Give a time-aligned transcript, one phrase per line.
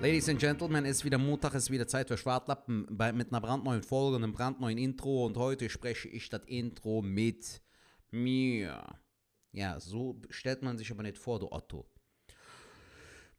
[0.00, 3.30] Ladies and Gentlemen, es ist wieder Montag, es ist wieder Zeit für Schwartlappen bei, mit
[3.30, 7.60] einer brandneuen Folge, einem brandneuen Intro und heute spreche ich das Intro mit
[8.10, 8.82] mir.
[9.52, 11.86] Ja, so stellt man sich aber nicht vor, du Otto.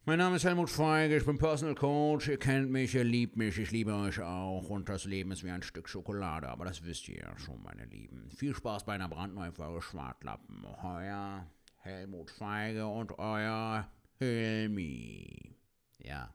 [0.04, 3.58] Mein Name ist Helmut Feige, ich bin Personal Coach, ihr kennt mich, ihr liebt mich,
[3.58, 7.08] ich liebe euch auch und das Leben ist wie ein Stück Schokolade, aber das wisst
[7.08, 8.30] ihr ja schon, meine Lieben.
[8.30, 10.64] Viel Spaß bei einer brandneuen Folge Schwartlappen.
[10.64, 11.44] Euer
[11.78, 15.56] Helmut Feige und euer Helmi.
[15.98, 16.32] Ja,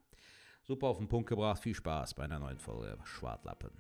[0.68, 3.72] super auf den Punkt gebracht, viel Spaß bei einer neuen Folge Schwartlappen.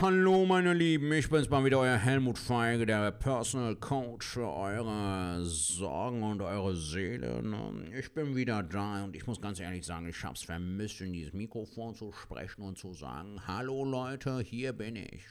[0.00, 5.44] Hallo meine Lieben, ich bin's mal wieder, euer Helmut Feige, der Personal Coach für eure
[5.44, 7.42] Sorgen und eure Seele.
[7.42, 7.96] ne?
[7.96, 11.34] Ich bin wieder da und ich muss ganz ehrlich sagen, ich hab's vermisst, in dieses
[11.34, 15.24] Mikrofon zu sprechen und zu sagen, hallo Leute, hier bin ich.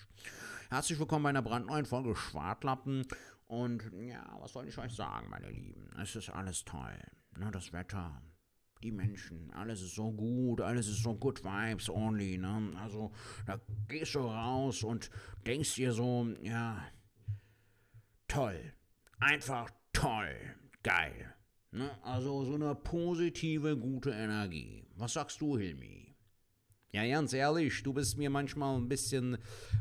[0.70, 3.06] Herzlich willkommen bei einer brandneuen Folge Schwartlappen
[3.52, 5.90] und ja, was soll ich euch sagen, meine Lieben?
[6.02, 6.98] Es ist alles toll,
[7.38, 8.22] ne, das Wetter,
[8.82, 12.72] die Menschen, alles ist so gut, alles ist so good vibes only, ne?
[12.78, 13.12] Also,
[13.46, 15.12] da gehst du raus und
[15.46, 16.82] denkst dir so, ja,
[18.30, 18.74] toll,
[19.20, 21.34] einfach toll, geil.
[21.72, 21.90] Ne?
[22.04, 24.86] Also so eine positive, gute Energie.
[24.96, 26.11] Was sagst du, Hilmi?
[26.94, 29.38] Ja, ganz ehrlich, du bist mir manchmal ein bisschen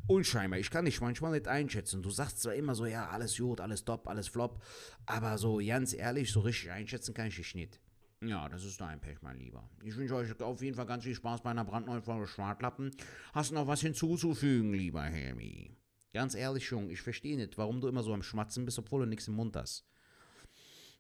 [0.06, 0.60] unscheinbar.
[0.60, 2.02] Ich kann dich manchmal nicht einschätzen.
[2.02, 4.62] Du sagst zwar immer so, ja, alles gut, alles top, alles flop,
[5.06, 7.80] aber so ganz ehrlich, so richtig einschätzen kann ich dich nicht.
[8.22, 9.68] Ja, das ist dein Pech, mein Lieber.
[9.82, 12.90] Ich wünsche euch auf jeden Fall ganz viel Spaß bei einer brandneuen Folge Schwartlappen.
[13.32, 15.74] Hast du noch was hinzuzufügen, lieber Helmi?
[16.12, 19.08] Ganz ehrlich, Jung, ich verstehe nicht, warum du immer so am Schmatzen bist, obwohl du
[19.08, 19.84] nichts im Mund hast.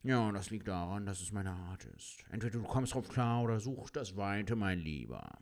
[0.02, 2.24] Ja, das liegt daran, dass es meine Art ist.
[2.30, 5.38] Entweder du kommst drauf klar oder suchst das Weite, mein Lieber.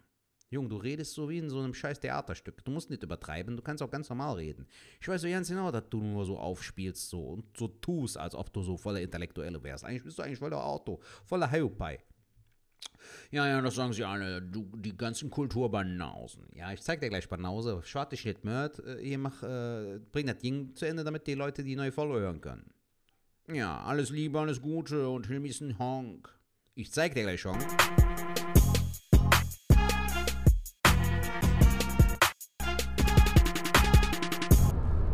[0.50, 2.64] Jung, du redest so wie in so einem scheiß Theaterstück.
[2.64, 4.66] Du musst nicht übertreiben, du kannst auch ganz normal reden.
[5.00, 8.34] Ich weiß so ganz genau, dass du nur so aufspielst so und so tust, als
[8.34, 9.84] ob du so voller Intellektuelle wärst.
[9.84, 11.98] Eigentlich bist du eigentlich voller Auto, voller Heupai.
[13.30, 14.40] Ja, ja, das sagen sie alle.
[14.42, 16.46] Du, die ganzen Kulturbanausen.
[16.54, 17.80] Ja, ich zeig dir gleich Banause.
[17.84, 18.78] Schwarte nicht mört.
[18.80, 22.20] Äh, Hier mach, äh, bring das Ding zu Ende, damit die Leute die neue Folge
[22.20, 22.70] hören können.
[23.50, 26.28] Ja, alles Liebe, alles Gute und Hilmi ist ein Honk.
[26.74, 27.64] Ich zeig dir gleich Honk.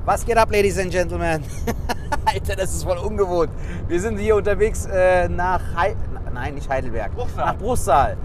[0.05, 1.43] Was geht ab, Ladies and Gentlemen?
[2.27, 3.51] Alter, das ist voll ungewohnt.
[3.89, 5.97] Wir sind hier unterwegs äh, nach Hei
[6.35, 7.15] Nein, nicht Heidelberg.
[7.15, 7.47] Bruchsal.
[7.47, 8.17] Nach Bruchsal.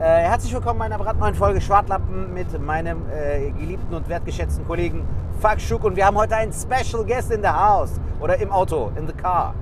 [0.00, 5.06] Äh, herzlich willkommen bei einer brandneuen Folge Schwartlappen mit meinem äh, geliebten und wertgeschätzten Kollegen
[5.40, 5.84] Fuck Schuck.
[5.84, 8.00] Und wir haben heute einen Special Guest in the house.
[8.18, 9.54] Oder im Auto, in the car.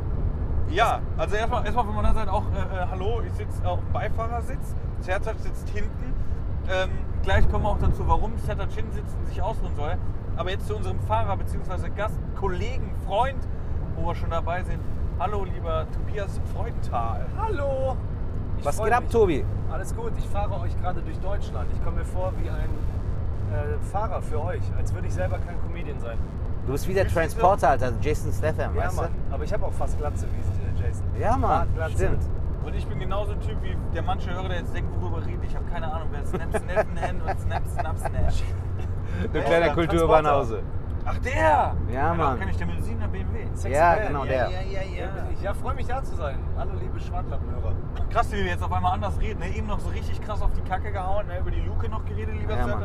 [0.71, 3.93] Ja, also erstmal, erstmal von meiner Seite auch äh, äh, Hallo, ich sitze auf dem
[3.93, 6.15] Beifahrersitz, Zertat sitzt hinten.
[6.71, 6.91] Ähm,
[7.23, 9.99] gleich kommen wir auch dazu, warum Zertat hinten sitzt und sich ausruhen soll.
[10.37, 11.89] Aber jetzt zu unserem Fahrer bzw.
[11.97, 13.39] Gast, Kollegen, Freund,
[13.97, 14.81] wo wir schon dabei sind.
[15.19, 17.25] Hallo, lieber Tobias Freudenthal.
[17.39, 17.97] Hallo!
[18.59, 19.13] Ich Was geht ab, mich.
[19.13, 19.45] Tobi?
[19.73, 21.69] Alles gut, ich fahre euch gerade durch Deutschland.
[21.73, 22.69] Ich komme mir vor wie ein
[23.53, 26.19] äh, Fahrer für euch, als würde ich selber kein Comedian sein.
[26.67, 27.93] Du bist wie der Transporter, Alter.
[28.01, 29.09] Jason Statham, Ja, weißt Mann.
[29.31, 31.07] Aber ich habe auch fast Glatze wie Jason.
[31.15, 31.21] du?
[31.21, 31.69] Ja, Mann.
[31.95, 32.23] Stimmt.
[32.65, 35.39] Und ich bin genauso ein Typ wie der manche Hörer, der jetzt denkt, worüber rede
[35.45, 35.51] ich.
[35.51, 38.33] Ich habe keine Ahnung, wer Snap Snap nennt und Snap Snap Snap.
[39.25, 40.63] Oh, kleiner Kulturbanause.
[41.09, 41.77] Ach, der!
[41.93, 42.39] Ja, Mann.
[42.41, 43.47] Kenn ich der mit dem 7er BMW.
[43.55, 44.07] Sexy Ja, Man.
[44.09, 44.51] genau, ja, der.
[44.51, 45.09] Ja, ja, ja.
[45.33, 46.39] Ich ja, freue mich da zu sein.
[46.59, 47.73] Hallo liebe Schwartlappenhörer.
[48.11, 49.39] Krass, wie wir jetzt auf einmal anders reden.
[49.39, 49.49] Ne?
[49.55, 51.39] Eben noch so richtig krass auf die Kacke gehauen, ne?
[51.39, 52.67] über die Luke noch geredet, lieber Ja.
[52.67, 52.83] Mann.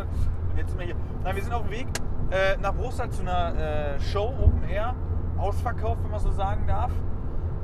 [0.51, 0.95] Und jetzt sind wir hier.
[1.23, 1.87] Nein, wir sind auf dem Weg
[2.29, 4.93] äh, nach Bruchsal zu einer äh, Show, Open Air,
[5.37, 6.91] Ausverkauf, wenn man so sagen darf.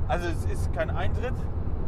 [0.08, 1.34] Also es ist kein Eintritt,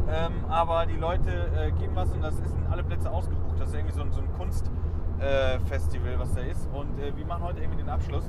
[0.09, 3.59] ähm, aber die Leute äh, geben was und das ist sind alle Plätze ausgebucht.
[3.59, 4.90] Das ist irgendwie so ein, so ein Kunstfestival,
[5.21, 6.69] äh, Festival, was da ist.
[6.73, 8.25] Und äh, wir machen heute irgendwie den Abschluss.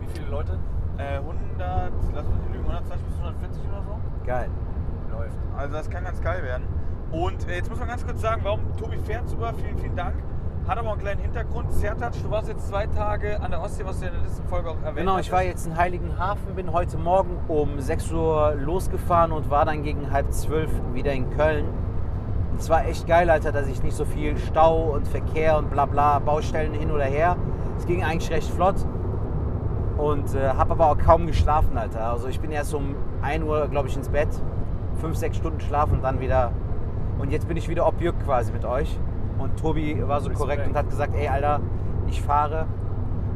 [0.00, 0.58] Wie viele Leute?
[0.98, 4.26] Äh, 100, lass uns nicht lügen, 120 bis 140 oder so.
[4.26, 4.50] Geil.
[5.10, 5.38] Läuft.
[5.56, 6.66] Also das kann ganz geil werden.
[7.10, 10.14] Und äh, jetzt muss man ganz kurz sagen, warum Tobi fährt super, vielen, vielen Dank.
[10.66, 11.72] Hat aber einen kleinen Hintergrund.
[11.72, 14.70] Zertatsch, du warst jetzt zwei Tage an der Ostsee, was du in der letzten Folge
[14.70, 19.32] auch erwähnt Genau, ich war jetzt in Heiligenhafen, bin heute Morgen um 6 Uhr losgefahren
[19.32, 21.66] und war dann gegen halb zwölf wieder in Köln.
[22.58, 25.86] Es war echt geil, Alter, dass ich nicht so viel Stau und Verkehr und bla
[25.86, 27.36] bla, Baustellen hin oder her.
[27.76, 28.76] Es ging eigentlich recht flott
[29.96, 32.10] und äh, habe aber auch kaum geschlafen, Alter.
[32.10, 34.28] Also ich bin erst um 1 Uhr, glaube ich, ins Bett,
[35.00, 36.52] 5, 6 Stunden Schlaf und dann wieder.
[37.18, 38.98] Und jetzt bin ich wieder objück quasi mit euch.
[39.38, 40.38] Und Tobi war so Respekt.
[40.38, 41.60] korrekt und hat gesagt, ey, Alter,
[42.06, 42.66] ich fahre.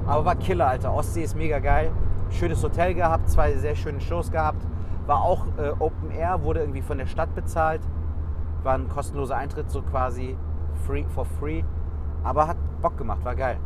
[0.07, 0.95] Aber war Killer, Alter.
[0.95, 1.91] Ostsee ist mega geil.
[2.31, 4.65] Schönes Hotel gehabt, zwei sehr schöne Shows gehabt.
[5.07, 7.81] War auch äh, Open Air, wurde irgendwie von der Stadt bezahlt.
[8.67, 10.37] War ein kostenloser Eintritt, so quasi
[10.87, 11.63] free for free.
[12.25, 13.59] Aber hat Bock gemacht, war geil.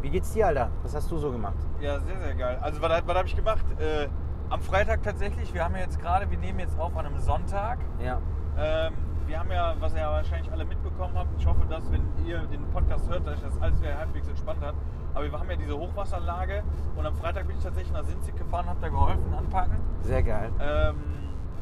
[0.00, 0.70] Wie geht's dir, Alter?
[0.82, 1.58] Was hast du so gemacht?
[1.80, 2.58] Ja, sehr, sehr geil.
[2.62, 3.64] Also was, was habe ich gemacht?
[3.78, 4.08] Äh,
[4.48, 7.80] Am Freitag tatsächlich, wir haben ja jetzt gerade, wir nehmen jetzt auf an einem Sonntag.
[8.02, 8.20] Ja.
[8.56, 8.94] Ähm,
[9.26, 12.38] wir haben ja, was ihr ja wahrscheinlich alle mitbekommen habt, ich hoffe, dass, wenn ihr
[12.46, 14.74] den Podcast hört, dass euch das alles wieder halbwegs entspannt hat.
[15.12, 16.62] Aber wir haben ja diese Hochwasserlage
[16.96, 19.76] und am Freitag bin ich tatsächlich nach Sinzig gefahren, hab da geholfen, anpacken.
[20.00, 20.50] Sehr geil.
[20.58, 20.96] Ähm,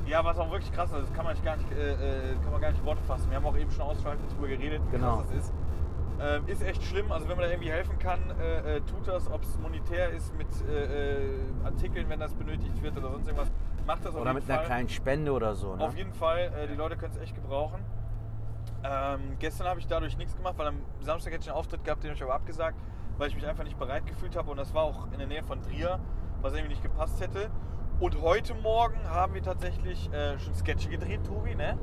[0.07, 2.61] ja, was auch wirklich krass ist, das kann man, gar nicht, äh, äh, kann man
[2.61, 3.31] gar nicht in Worte fassen.
[3.31, 5.17] Wir haben auch eben schon ausschweifend drüber geredet, wie Genau.
[5.19, 5.55] krass das ist.
[6.23, 9.31] Ähm, ist echt schlimm, also wenn man da irgendwie helfen kann, äh, äh, tut das,
[9.31, 13.51] ob es monetär ist mit äh, äh, Artikeln, wenn das benötigt wird oder sonst irgendwas,
[13.87, 14.67] macht das auf Oder jeden mit einer Fall.
[14.67, 15.77] kleinen Spende oder so.
[15.77, 15.83] Ne?
[15.85, 17.81] Auf jeden Fall, äh, die Leute können es echt gebrauchen.
[18.85, 22.03] Ähm, gestern habe ich dadurch nichts gemacht, weil am Samstag hätte ich einen Auftritt gehabt,
[22.03, 22.77] den habe ich aber abgesagt,
[23.17, 25.43] weil ich mich einfach nicht bereit gefühlt habe und das war auch in der Nähe
[25.43, 25.99] von Trier,
[26.43, 27.51] was irgendwie nicht gepasst hätte.
[28.01, 31.79] Und heute Morgen haben wir tatsächlich äh, schon Sketche gedreht, Tobi, ne?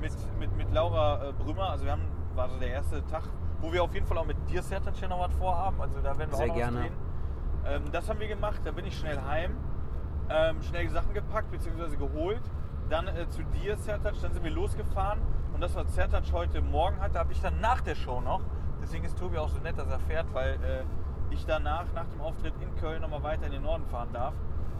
[0.00, 2.06] Mit, mit, mit Laura äh, Brümmer, also wir haben,
[2.36, 3.24] war so der erste Tag,
[3.60, 6.16] wo wir auf jeden Fall auch mit dir, Sertac, hier noch was vorhaben, also da
[6.16, 6.80] werden wir Sehr auch noch gerne.
[6.82, 6.92] drehen.
[7.66, 9.56] Ähm, das haben wir gemacht, da bin ich schnell heim,
[10.30, 11.96] ähm, schnell die Sachen gepackt bzw.
[11.96, 12.42] geholt.
[12.88, 15.18] Dann äh, zu dir, Sertac, dann sind wir losgefahren.
[15.52, 18.42] Und das, was Sertac heute Morgen hatte, habe ich dann nach der Show noch.
[18.80, 20.84] Deswegen ist Tobi auch so nett, dass er fährt, weil äh,
[21.34, 24.32] ich danach, nach dem Auftritt in Köln, nochmal weiter in den Norden fahren darf.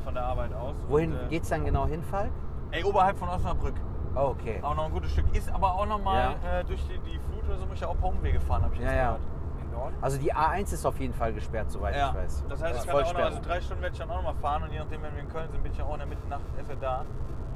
[0.05, 0.77] Von der Arbeit aus.
[0.89, 2.31] Wohin Und, äh, geht's dann genau hin, Falk?
[2.71, 3.75] Ey, oberhalb von Osnabrück.
[4.15, 4.61] Oh, okay.
[4.63, 5.25] Auch noch ein gutes Stück.
[5.37, 8.03] Ist aber auch nochmal äh, durch die, die Flut oder so, muss ich ja auch
[8.03, 9.05] Umwege fahren, habe ich Ja, jetzt ja.
[9.05, 9.21] gehört.
[9.79, 9.97] Norden?
[10.01, 12.45] Also die A1 ist auf jeden Fall gesperrt, soweit Ja, ich weiß.
[12.49, 14.35] das heißt, Ja, ich kann auch noch, also drei Stunden werde ich dann auch noch
[14.35, 15.99] mal fahren und je nachdem, wenn wir in Köln sind, bin ich ja auch in
[16.01, 17.05] der Mitternacht erst da.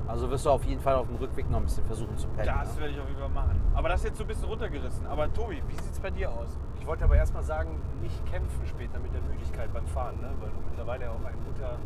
[0.08, 2.52] Also wirst du auf jeden Fall auf dem Rückweg noch ein bisschen versuchen zu pennen.
[2.52, 2.80] Das ne?
[2.80, 3.60] werde ich auf jeden Fall machen.
[3.74, 5.06] Aber das ist jetzt so ein bisschen runtergerissen.
[5.06, 6.58] Aber Tobi, wie sieht es bei dir aus?
[6.80, 10.30] Ich wollte aber erstmal sagen, nicht kämpfen später mit der Müdigkeit beim Fahren, ne?
[10.40, 11.78] weil du mittlerweile ja auch ein guter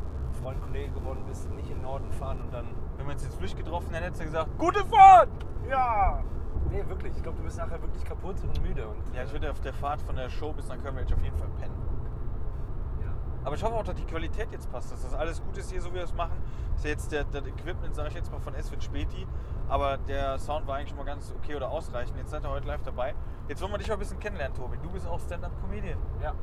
[0.47, 2.67] Freund, Kollege geworden bist, nicht in den Norden fahren und dann.
[2.97, 5.29] Wenn wir uns jetzt frisch getroffen hätten, hättest du gesagt, gute Fahrt!
[5.69, 6.23] Ja!
[6.71, 7.17] Nee, wirklich.
[7.17, 8.87] Ich glaube, du bist nachher wirklich kaputt und müde.
[8.87, 11.37] Und, Ja, ich würde auf der Fahrt von der Show bis nach Köln auf jeden
[11.37, 11.75] Fall pennen.
[13.03, 13.13] ja.
[13.43, 15.83] Aber ich hoffe auch, dass die Qualität jetzt passt, dass das alles gut ist hier,
[15.83, 16.41] so wie wir es machen.
[16.77, 19.27] Ist ja jetzt der, das Equipment, sage ich jetzt mal, von Esvin Späti.
[19.69, 22.17] Aber der Sound war eigentlich schon mal ganz okay oder ausreichend.
[22.19, 23.17] Jetzt seid ihr heute live dabei.
[23.49, 24.79] Jetzt wollen wir dich mal ein bisschen kennenlernen, Tobi.
[24.81, 25.99] Du bist auch Stand-Up-Comedian.
[26.23, 26.35] ja.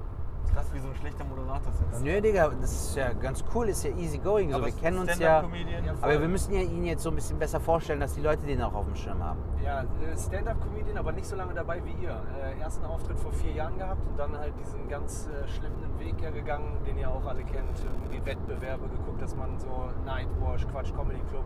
[0.54, 2.04] Krass, wie so ein schlechter Moderator ist.
[2.04, 4.52] Nö, Digga, das ist ja ganz cool, ist ja easy going.
[4.52, 5.40] So, Aber wir kennen uns ja.
[5.40, 5.86] Stand-Up-Comedian.
[5.86, 8.46] Ja, Aber wir müssen ja ihn jetzt so ein bisschen besser vorstellen, dass die Leute
[8.46, 9.40] den auch auf dem Schirm haben.
[9.64, 12.22] Ja, äh, Stand-up-Comedian, aber nicht so lange dabei wie ihr.
[12.44, 16.22] Äh, ersten Auftritt vor vier Jahren gehabt und dann halt diesen ganz äh, schleppenden Weg
[16.22, 17.80] ja gegangen, den ihr auch alle kennt.
[17.84, 21.46] Irgendwie Wettbewerbe geguckt, dass man so Nightwash, Quatsch Comedy Club,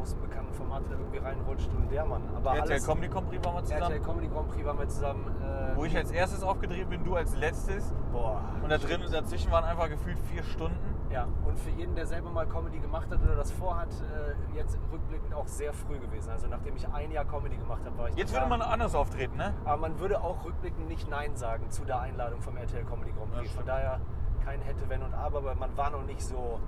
[0.00, 2.22] großen bekannten Formate irgendwie reinrutscht und der Mann.
[2.34, 4.02] Aber RTL alles, Comedy Grand Prix waren wir RTL zusammen.
[4.02, 5.36] Comedy Grand Prix waren wir zusammen.
[5.42, 7.92] Äh, Wo ich als erstes aufgedreht bin, du als letztes.
[8.12, 10.78] boah, Und da drin, dazwischen waren einfach gefühlt vier Stunden.
[11.10, 14.78] Ja, und für jeden, der selber mal Comedy gemacht hat oder das vorhat, äh, jetzt
[14.92, 16.30] rückblickend auch sehr früh gewesen.
[16.30, 19.36] Also nachdem ich ein Jahr Comedy gemacht habe, war ich Jetzt würde man anders auftreten,
[19.36, 19.52] ne?
[19.64, 23.32] Aber man würde auch rückblickend nicht Nein sagen zu der Einladung vom RTL Comedy Grand
[23.32, 23.52] Ja, Prix.
[23.52, 23.68] Von stimmt.
[23.68, 24.00] daher
[24.44, 26.60] kein Hätte, Wenn und Aber, aber man war noch nicht so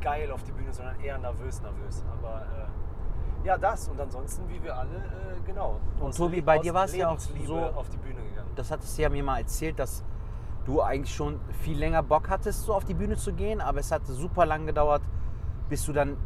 [0.00, 2.04] geil auf die Bühne, sondern eher nervös, nervös.
[2.12, 2.66] Aber äh,
[3.48, 5.80] ja, das und ansonsten, wie wir alle, äh, genau.
[6.00, 8.50] Und Tobi, bei dir war es ja auch so- auf die Bühne gegangen.
[8.56, 10.04] Das hattest du ja mir mal erzählt, dass
[10.66, 13.90] du eigentlich schon viel länger Bock hattest, so auf die Bühne zu gehen, aber es
[13.90, 15.00] hat super lang gedauert,
[15.70, 16.18] bis du dann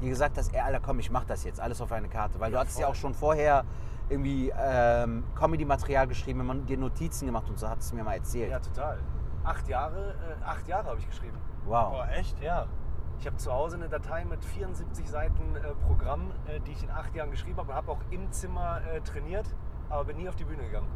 [0.00, 2.40] dir gesagt hast, ey, Alter, komm, ich mach das jetzt, alles auf eine Karte.
[2.40, 2.92] Weil Ja, du hattest ja voll.
[2.92, 3.64] auch schon vorher
[4.08, 8.14] irgendwie ähm, Comedy-Material geschrieben, wenn man dir Notizen gemacht und so hattest du mir mal
[8.14, 8.50] erzählt.
[8.50, 8.98] Ja, total.
[9.44, 11.36] Acht Jahre, äh, acht Jahre habe ich geschrieben.
[11.66, 11.90] Wow.
[11.92, 12.40] Boah, echt?
[12.42, 12.66] Ja.
[13.20, 16.90] Ich habe zu Hause eine Datei mit 74 Seiten äh, Programm, äh, die ich in
[16.90, 19.44] acht Jahren geschrieben habe und habe auch im Zimmer äh, trainiert,
[19.90, 20.88] aber bin nie auf die Bühne gegangen.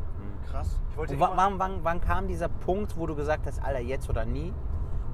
[0.50, 0.80] Krass.
[0.90, 3.62] Ich wollte Und wa- immer- wann, wann, wann kam dieser Punkt, wo du gesagt hast,
[3.62, 4.54] Alter, jetzt oder nie?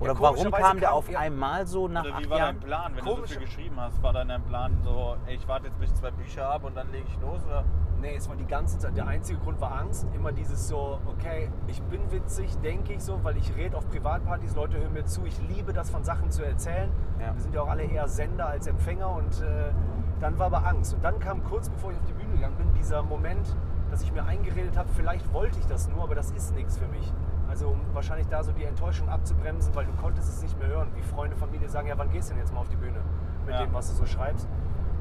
[0.01, 1.19] Oder Ja, warum kam der auf ja.
[1.19, 2.57] einmal so nach Oder wie war Jahren?
[2.59, 4.03] dein Plan, wenn du so viel geschrieben hast?
[4.03, 6.77] War dann dein Plan so, ey, ich warte jetzt bis ich zwei Bücher habe und
[6.77, 7.45] dann lege ich los?
[7.47, 7.65] Oder?
[8.01, 8.97] Nee, es war die ganze Zeit.
[8.97, 10.07] Der einzige Grund war Angst.
[10.15, 14.55] Immer dieses so, okay, ich bin witzig, denke ich so, weil ich rede auf Privatpartys,
[14.57, 15.25] Leute hören mir zu.
[15.27, 16.91] Ich liebe das, von Sachen zu erzählen.
[17.21, 17.35] Ja.
[17.35, 19.71] Wir sind ja auch alle eher Sender als Empfänger und äh,
[20.19, 20.95] dann war aber Angst.
[20.95, 23.55] Und dann kam kurz bevor ich auf die Bühne gegangen bin, dieser Moment,
[23.91, 26.87] dass ich mir eingeredet habe, vielleicht wollte ich das nur, aber das ist nichts für
[26.89, 27.13] mich.
[27.51, 30.89] Also um wahrscheinlich da so die Enttäuschung abzubremsen, weil du konntest es nicht mehr hören.
[30.95, 33.01] Wie Freunde, Familie sagen, ja, wann gehst du denn jetzt mal auf die Bühne
[33.45, 33.65] mit Ja.
[33.65, 34.49] dem, was du so schreibst?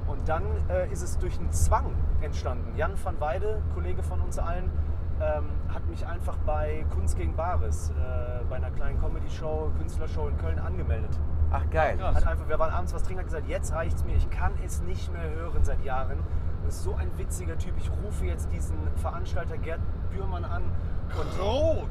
[0.07, 2.75] Und dann äh, ist es durch einen Zwang entstanden.
[2.75, 4.71] Jan van Weide, Kollege von uns allen,
[5.21, 10.37] ähm, hat mich einfach bei Kunst gegen Bares, äh, bei einer kleinen Comedy-Show, Künstlershow in
[10.37, 11.19] Köln angemeldet.
[11.51, 11.97] Ach geil.
[11.97, 12.15] Krass.
[12.15, 14.81] Hat einfach, wir waren abends was trinken, hat gesagt, jetzt reicht's mir, ich kann es
[14.81, 16.17] nicht mehr hören seit Jahren.
[16.65, 17.73] Das ist so ein witziger Typ.
[17.77, 19.79] Ich rufe jetzt diesen Veranstalter Gerd
[20.11, 20.63] Bührmann an
[21.15, 21.87] und, Groß!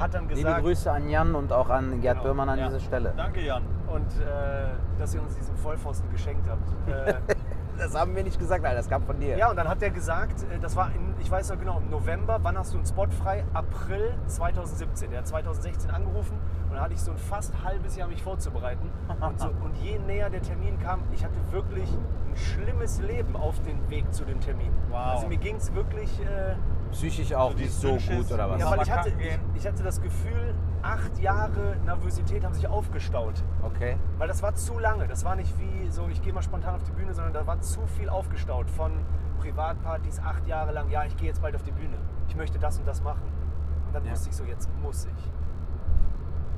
[0.00, 2.66] hat dann Liebe gesagt, Grüße an Jan und auch an Gerd Genau, Böhmann an ja.
[2.66, 3.12] dieser Stelle.
[3.16, 3.62] Danke, Jan.
[3.88, 6.88] und äh, dass ihr uns diesen Vollpfosten geschenkt habt.
[6.88, 7.14] Äh,
[7.78, 9.36] Das haben wir nicht gesagt, Alter, das kam von dir.
[9.36, 11.88] Ja, und dann hat er gesagt, äh, das war in, ich weiß noch genau, im
[11.90, 13.44] November, wann hast du einen Spot frei?
[13.54, 15.10] April 2017.
[15.10, 18.90] Der hat 2016 angerufen und dann hatte ich so ein fast halbes Jahr mich vorzubereiten.
[19.20, 23.60] Und, so, und je näher der Termin kam, ich hatte wirklich ein schlimmes Leben auf
[23.62, 24.72] den Weg zu dem Termin.
[24.90, 25.14] Wow.
[25.14, 26.20] Also mir ging es wirklich...
[26.20, 26.56] Äh,
[26.92, 28.16] Psychisch auch nicht so Dünnschiss.
[28.28, 28.60] gut oder was?
[28.60, 33.42] ja, weil ich hatte, ich, ich hatte das Gefühl, acht Jahre Nervosität haben sich aufgestaut.
[33.62, 33.96] Okay.
[34.18, 35.06] Weil das war zu lange.
[35.06, 37.60] Das war nicht wie so, ich gehe mal spontan auf die Bühne, sondern da war
[37.60, 38.92] zu viel aufgestaut von
[39.40, 40.88] Privatpartys acht Jahre lang.
[40.90, 41.96] Ja, ich gehe jetzt bald auf die Bühne.
[42.28, 43.22] Ich möchte das und das machen.
[43.86, 44.12] Und dann Ja.
[44.12, 45.32] wusste ich so, jetzt muss ich.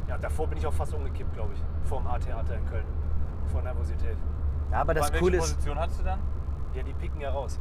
[0.08, 1.62] Ja, davor bin ich auch fast umgekippt, glaube ich.
[1.88, 2.84] Vor dem A-Theater in Köln.
[3.46, 4.16] Vor Nervosität.
[4.70, 6.18] Ja, aber das welche Coole ist, Position hattest du dann?
[6.75, 7.58] Ja, die picken ja raus.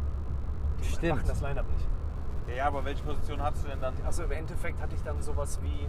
[0.79, 1.17] Die Stimmt.
[1.17, 1.87] machen das Line-Up nicht.
[2.55, 3.93] Ja, aber welche Position hattest du denn dann?
[4.05, 5.87] Achso, im Endeffekt hatte ich dann sowas wie,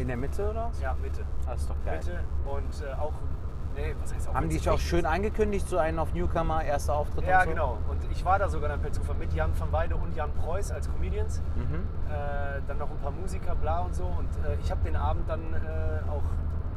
[0.00, 0.68] in der Mitte oder?
[0.70, 0.80] was?
[0.80, 1.22] ja, Mitte.
[1.46, 1.98] Das ist doch geil.
[1.98, 3.12] Mitte und äh, auch,
[3.76, 5.06] nee, was heißt auch Haben die dich auch schön ist.
[5.06, 7.50] angekündigt, so einen auf Newcomer, erster Auftritt Ja, und so?
[7.50, 7.78] genau.
[7.88, 10.72] Und ich war da sogar dann per Zufall mit Jan van Weide und Jan Preuß
[10.72, 11.42] als Comedians.
[11.56, 11.74] Mhm.
[12.10, 14.04] Äh, dann noch ein paar Musiker, bla und so.
[14.04, 16.22] Und äh, ich habe den Abend dann äh, auch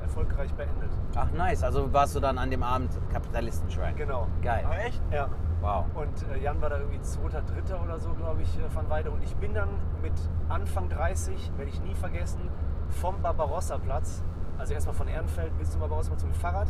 [0.02, 0.90] erfolgreich beendet.
[1.16, 3.96] Ach nice, also warst du dann an dem Abend Kapitalistenschwein.
[3.96, 4.28] Genau.
[4.42, 4.64] Geil.
[4.66, 5.02] Aber echt?
[5.12, 5.30] Ja.
[5.62, 5.86] Wow.
[5.94, 9.12] Und äh, Jan war da irgendwie zweiter, dritter oder so, glaube ich, äh, van Weide.
[9.12, 9.70] Und ich bin dann
[10.01, 10.13] mit
[10.50, 12.50] Anfang 30, werde ich nie vergessen,
[12.89, 14.24] vom Barbarossa-Platz,
[14.58, 16.68] also erstmal von Ehrenfeld bis zum Barbarossa-Platz mit dem Fahrrad.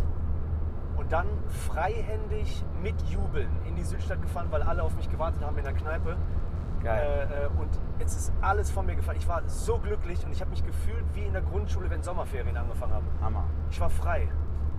[0.98, 5.57] Und dann freihändig mit Jubeln in die Südstadt gefahren, weil alle auf mich gewartet haben
[5.57, 6.17] in der Kneipe.
[6.83, 7.29] Geil.
[7.31, 7.69] Äh, äh, und
[8.00, 9.17] jetzt ist alles von mir gefallen.
[9.19, 12.57] Ich war so glücklich und ich habe mich gefühlt wie in der Grundschule, wenn Sommerferien
[12.57, 13.07] angefangen haben.
[13.21, 13.45] Hammer.
[13.69, 14.27] Ich war frei.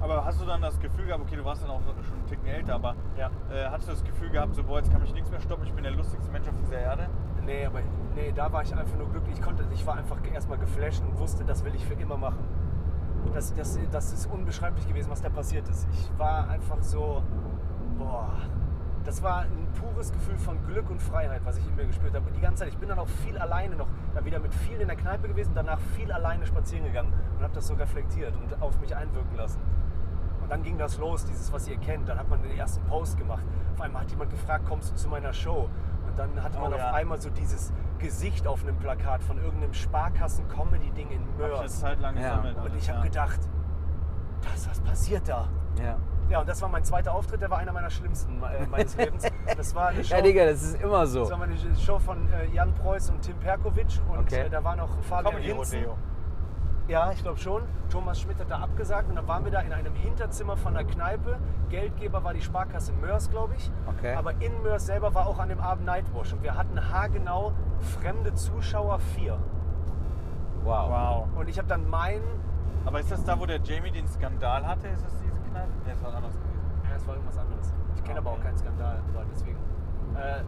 [0.03, 2.47] Aber hast du dann das Gefühl gehabt, okay, du warst dann auch schon einen Ticken
[2.49, 3.31] älter, aber Ja.
[3.53, 5.73] äh, hattest du das Gefühl gehabt, so, boah, jetzt kann mich nichts mehr stoppen, ich
[5.73, 7.09] bin der lustigste Mensch auf dieser Erde?
[7.45, 7.81] Nee, aber
[8.17, 9.37] nee, da war ich einfach nur glücklich.
[9.39, 12.45] Ich konnte, ich war einfach erstmal geflasht und wusste, das will ich für immer machen.
[13.33, 15.87] Das, das, das ist unbeschreiblich gewesen, was da passiert ist.
[15.93, 17.23] Ich war einfach so,
[17.97, 18.29] boah,
[19.05, 22.27] das war ein pures Gefühl von Glück und Freiheit, was ich in mir gespürt habe.
[22.27, 24.81] Und die ganze Zeit, ich bin dann auch viel alleine noch, dann wieder mit viel
[24.81, 28.61] in der Kneipe gewesen, danach viel alleine spazieren gegangen und habe das so reflektiert und
[28.63, 29.61] auf mich einwirken lassen.
[30.43, 32.09] Und dann ging das los, dieses, was ihr kennt.
[32.09, 33.43] Dann hat man den ersten Post gemacht.
[33.75, 35.69] Auf einmal hat jemand gefragt, kommst du zu meiner Show?
[36.07, 36.89] Und dann hatte man Oh, ja.
[36.89, 41.53] auf einmal so dieses Gesicht auf einem Plakat von irgendeinem Sparkassen-Comedy-Ding in Hab ich eine
[41.55, 41.81] Mörs.
[41.81, 42.23] Zeit lang Ja.
[42.37, 42.57] gesammelt.
[42.59, 43.05] Und ich habe ja.
[43.05, 43.41] gedacht,
[44.43, 45.49] das, was passiert da?
[45.81, 45.97] Ja.
[46.29, 49.25] Ja, und das war mein zweiter Auftritt, der war einer meiner schlimmsten äh, meines Lebens.
[49.57, 51.21] Das war eine Show, Ja, Digga, das ist immer so.
[51.21, 54.01] das war meine Show von äh, Jan Preuß und Tim Perkovic.
[54.09, 54.43] Und Okay.
[54.47, 55.79] äh, da war noch Fabian Comedy Hinzen.
[55.81, 55.97] Rodeo.
[56.89, 57.63] Ja, ich glaube schon.
[57.91, 60.85] Thomas Schmidt hat da abgesagt und dann waren wir da in einem Hinterzimmer von der
[60.85, 61.39] Kneipe.
[61.69, 63.71] Geldgeber war die Sparkasse Mörs, glaube ich.
[63.87, 64.15] Okay.
[64.15, 67.53] Aber in Mörs selber war auch an dem Abend Nightwash und wir hatten haargenau
[68.01, 69.39] fremde Zuschauer vier.
[70.65, 70.91] Wow.
[70.91, 71.29] Wow.
[71.39, 72.25] Und ich habe dann meinen,
[72.85, 74.89] Aber ist das da, wo der Jamie den Skandal hatte?
[74.89, 75.69] Ist das diese Kneipe?
[75.85, 76.61] Nee, das war anders gewesen.
[76.91, 77.75] ja, es war irgendwas anderes.
[77.97, 78.45] Ich kenne aber auch Okay.
[78.45, 79.59] keinen Skandal, aber deswegen.
[80.17, 80.43] Äh,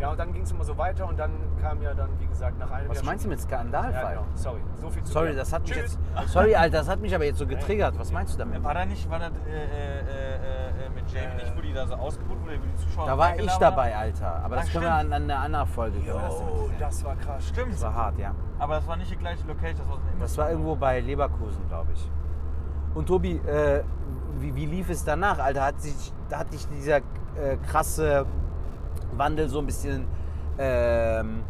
[0.00, 1.30] ja, und dann ging es immer so weiter und dann
[1.60, 4.02] kam ja dann, wie gesagt, nach einem Was Jahr meinst du mit Skandalfall?
[4.02, 4.24] Ja, genau.
[4.34, 5.98] Sorry, so viel zu Sorry, das hat mich Tschüss.
[6.16, 6.32] jetzt.
[6.32, 7.98] Sorry, Alter, das hat mich aber jetzt so getriggert.
[7.98, 8.64] Was meinst du damit?
[8.64, 11.86] War da nicht, war da äh, äh, äh, äh, mit Jamie nicht, wo die da
[11.86, 13.94] so ausgebucht wurde, wo die Zuschauer Da war ich dabei?
[13.94, 14.42] Alter.
[14.42, 17.48] Aber das Ach, können wir an, an einer anderen Folge das Oh, das war krass.
[17.48, 17.74] Stimmt.
[17.74, 18.34] Das war hart, ja.
[18.58, 21.00] Aber das war nicht die gleiche Location, das war so ein Das war irgendwo bei
[21.00, 22.10] Leverkusen, glaube ich.
[22.94, 23.82] Und Tobi, äh,
[24.38, 25.64] wie, wie lief es danach, Alter?
[25.64, 28.24] Hat, sich, hat dich dieser äh, krasse
[29.16, 30.06] Wandel so ein bisschen,
[30.58, 31.42] ähm,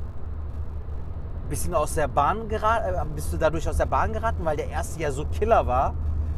[1.49, 2.95] bisschen aus der Bahn geraten?
[2.95, 5.95] Äh, bist du dadurch aus der Bahn geraten, weil der erste ja so Killer war?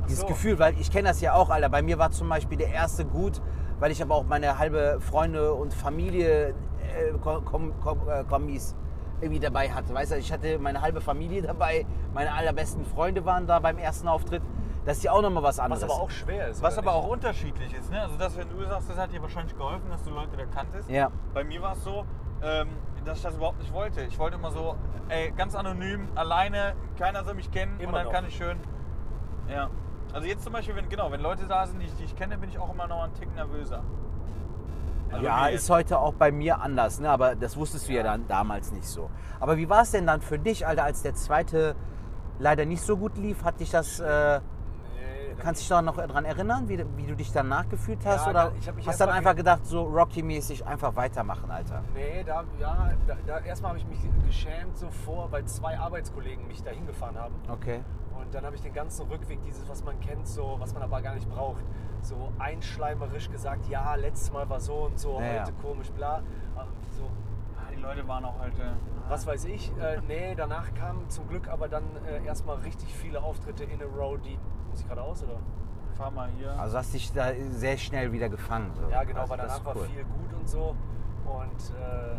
[0.07, 0.27] Dieses so.
[0.27, 1.69] Gefühl, weil ich kenne das ja auch, Alter.
[1.69, 3.41] Bei mir war zum Beispiel der erste gut,
[3.79, 8.75] weil ich aber auch meine halbe Freunde und Familie äh, Kom Kom Kom äh, Kommis
[9.21, 9.95] irgendwie dabei hatte.
[9.95, 14.09] Weißt du, ich hatte meine halbe Familie dabei, meine allerbesten Freunde waren da beim ersten
[14.09, 14.43] Auftritt.
[14.85, 15.83] Das ist ja auch nochmal was anderes.
[15.85, 16.61] Was aber auch schwer ist.
[16.63, 17.01] Was aber nicht?
[17.05, 17.91] auch unterschiedlich ist.
[17.91, 18.01] Ne?
[18.03, 20.91] Also das, wenn du sagst, das hat dir wahrscheinlich geholfen, dass du Leute da kanntest.
[20.91, 21.11] Ja.
[21.35, 22.05] Bei mir war es so,
[22.43, 22.69] ähm,
[23.05, 24.01] dass ich das überhaupt nicht wollte.
[24.03, 24.75] Ich wollte immer so,
[25.09, 28.13] ey, ganz anonym, alleine, keiner soll mich kennen Immer und dann noch.
[28.13, 28.59] kann ich schön.
[29.49, 29.71] Ja.
[30.13, 32.37] Also jetzt zum Beispiel, wenn, genau, wenn Leute da sind, die, ich- die ich kenne,
[32.37, 33.83] bin ich auch immer noch einen Tick nervöser.
[35.13, 37.09] Also Ja, ist heute auch bei mir anders, ne?
[37.11, 39.11] aber das wusstest du ja, dann damals nicht so.
[39.41, 41.77] Aber wie war es denn dann für dich, Alter, als der zweite
[42.39, 43.45] leider nicht so gut lief?
[43.45, 44.41] Hat dich das, äh,
[45.43, 48.25] kannst du dich da noch daran erinnern, wie, wie du dich danach gefühlt hast?
[48.27, 51.83] Ja, Oder ich hab mich hast dann einfach ge- gedacht, so Rocky-mäßig einfach weitermachen, Alter?
[51.95, 56.47] Nee, da, ja, da, da erstmal habe ich mich geschämt so vor, weil zwei Arbeitskollegen
[56.47, 57.35] mich dahin gefahren haben.
[57.51, 57.83] Okay.
[58.19, 61.03] Und dann habe ich den ganzen Rückweg, dieses, was man kennt, so, was man aber
[61.03, 61.65] gar nicht braucht,
[62.03, 65.41] so einschleimerisch gesagt, ja, letztes Mal war so und so, Ja, ja.
[65.43, 66.23] heute komisch, bla.
[66.55, 67.05] Aber So,
[67.57, 68.77] Ah, Die Leute waren auch heute.
[69.09, 69.73] was weiß ich.
[69.79, 73.87] Äh, nee, danach kamen zum Glück aber dann äh, erstmal richtig viele Auftritte in a
[73.87, 74.39] row, die.
[74.73, 75.39] Muss ich gerade aus, oder?
[75.97, 76.59] Fahr mal hier.
[76.59, 78.73] Also hast dich da sehr schnell wieder gefangen.
[78.75, 78.91] So.
[78.91, 79.85] Ja, genau, also, weil danach war cool.
[79.85, 80.75] viel gut und so.
[81.25, 82.15] Und äh,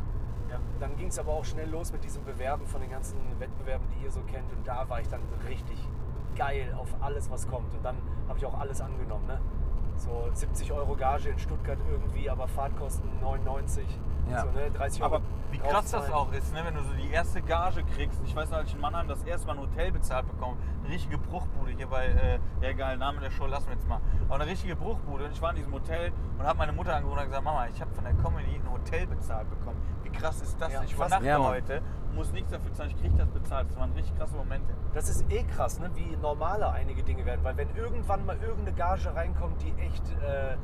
[0.52, 3.88] ja, dann ging es aber auch schnell los mit diesem Bewerben von den ganzen Wettbewerben,
[3.90, 4.52] die ihr so kennt.
[4.54, 5.78] Und da war ich dann richtig
[6.36, 7.74] geil auf alles, was kommt.
[7.74, 9.26] Und dann habe ich auch alles angenommen.
[9.26, 9.42] Ne?
[9.96, 13.84] So 70 Euro Gage in Stuttgart irgendwie, aber Fahrtkosten 99.
[14.30, 14.42] Ja.
[14.42, 14.72] So, ne?
[14.72, 15.16] 30 Euro.
[15.16, 16.62] Aber wie krass das auch ist, ne?
[16.64, 18.20] wenn du so die erste Gage kriegst.
[18.26, 20.58] Ich weiß noch, als ich in Mannheim das erste Mal ein Hotel bezahlt bekommen.
[20.84, 24.00] Eine richtige Bruchbude hier bei, äh, ja egal, Name der Show lassen wir jetzt mal.
[24.28, 25.26] Aber eine richtige Bruchbude.
[25.26, 27.80] Und ich war in diesem Hotel und habe meine Mutter angerufen und gesagt, Mama, ich
[27.82, 29.78] habe von der Comedy ein Hotel bezahlt bekommen.
[30.04, 30.72] Wie krass ist das?
[30.74, 32.90] Ja, ich fast- übernachte Ja, heute und muss nichts dafür zahlen.
[32.92, 33.70] Ich kriege das bezahlt.
[33.70, 34.74] Das waren richtig krasse Momente.
[34.94, 35.90] Das ist eh krass, ne?
[35.96, 37.44] wie normaler einige Dinge werden.
[37.44, 40.56] Weil wenn irgendwann mal irgendeine Gage reinkommt, die echt äh,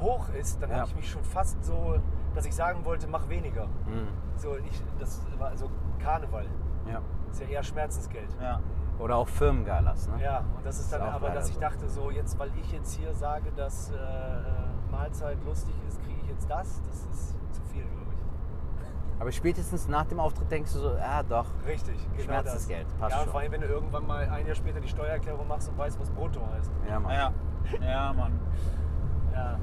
[0.00, 0.76] hoch ist, dann Ja.
[0.78, 1.98] habe ich mich schon fast so,
[2.38, 3.66] dass ich sagen wollte, mach weniger.
[3.66, 4.06] Mhm.
[4.36, 5.68] So, ich, das war so
[5.98, 6.46] Karneval.
[6.86, 7.02] Ja.
[7.32, 8.28] ist ja eher Schmerzensgeld.
[8.40, 8.60] Ja.
[9.00, 10.22] Oder auch Firmengalas, ne?
[10.22, 12.94] Ja, und das ist dann Ist aber, dass ich dachte, so jetzt, weil ich jetzt
[12.94, 16.80] hier sage, dass äh, äh, Mahlzeit lustig ist, kriege ich jetzt das.
[16.82, 19.20] Das ist zu viel, glaube ich.
[19.20, 21.46] Aber spätestens nach dem Auftritt denkst du so, ja doch.
[21.66, 22.94] Richtig, genau Schmerzensgeld, das.
[22.98, 23.32] passt ja, schon.
[23.32, 26.08] vor allem, wenn du irgendwann mal ein Jahr später die Steuererklärung machst und weißt, was
[26.10, 26.70] Brutto heißt.
[26.88, 27.12] Ja, Mann.
[27.12, 27.32] Ja.
[27.84, 28.38] Ja, Mann.
[29.32, 29.58] Ja.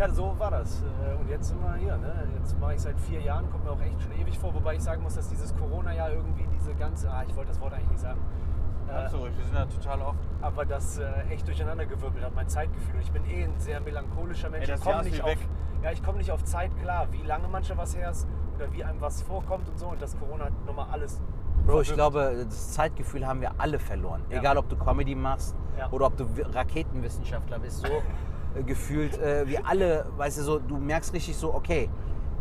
[0.00, 0.82] Ja, so war das.
[0.82, 1.96] Äh, Und jetzt sind wir hier.
[1.98, 2.10] Ne?
[2.38, 4.80] Jetzt mache ich seit vier Jahren, kommt mir auch echt schon ewig vor, wobei ich
[4.82, 8.00] sagen muss, dass dieses Corona-Jahr irgendwie diese ganze, ah, ich wollte das Wort eigentlich nicht
[8.00, 8.18] sagen,
[8.88, 10.18] Ganz äh, ruhig, wir sind ja total oft.
[10.40, 12.94] aber das äh, echt durcheinandergewirbelt hat, mein Zeitgefühl.
[12.94, 14.64] Und ich bin eh ein sehr melancholischer Mensch.
[14.68, 15.36] Ey, das ich komme nicht, auf,
[15.82, 18.26] ja, ich komm nicht auf Zeit klar, wie lange manche was her ist
[18.56, 19.88] oder wie einem was vorkommt und so.
[19.88, 21.20] Und das Corona hat nochmal alles.
[21.66, 24.22] Bro, ich glaube, das Zeitgefühl haben wir alle verloren.
[24.30, 24.38] Ja.
[24.38, 25.88] Egal, ob du Comedy machst Ja.
[25.90, 27.82] oder ob du Wi- Raketenwissenschaftler bist.
[27.82, 27.88] So
[28.54, 31.88] äh, gefühlt, äh, wir alle, weißt du, so, du merkst richtig so, okay,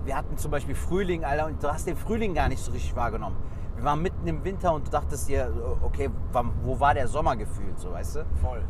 [0.06, 2.96] wir hatten zum Beispiel Frühling, Alter, und du hast den Frühling gar nicht so richtig
[2.96, 3.36] wahrgenommen.
[3.75, 5.51] Wir waren mitten im Winter und du dachtest dir,
[5.82, 8.25] okay, wann- wo war der Sommer gefühlt, so, weißt du?
[8.42, 8.62] Voll.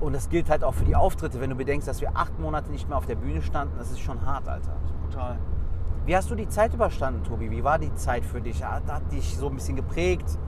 [0.00, 2.70] Und das gilt halt auch für die Auftritte, wenn du bedenkst, dass wir acht Monate
[2.70, 4.72] nicht mehr auf der Bühne standen, das ist schon hart, Alter.
[5.02, 5.38] Brutal.
[6.06, 7.50] Wie hast du die Zeit überstanden, Tobi?
[7.50, 8.64] Wie war die Zeit für dich?
[8.64, 10.38] Hat, hat dich so ein bisschen geprägt?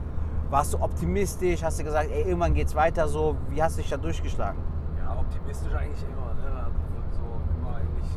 [0.49, 1.63] Warst du optimistisch?
[1.63, 3.35] Hast du gesagt, ey, irgendwann geht's weiter so?
[3.49, 4.59] Wie hast du dich da durchgeschlagen?
[4.97, 6.33] Ja, optimistisch eigentlich immer.
[6.33, 6.71] Ne?
[7.11, 7.21] So
[7.61, 8.09] immer eigentlich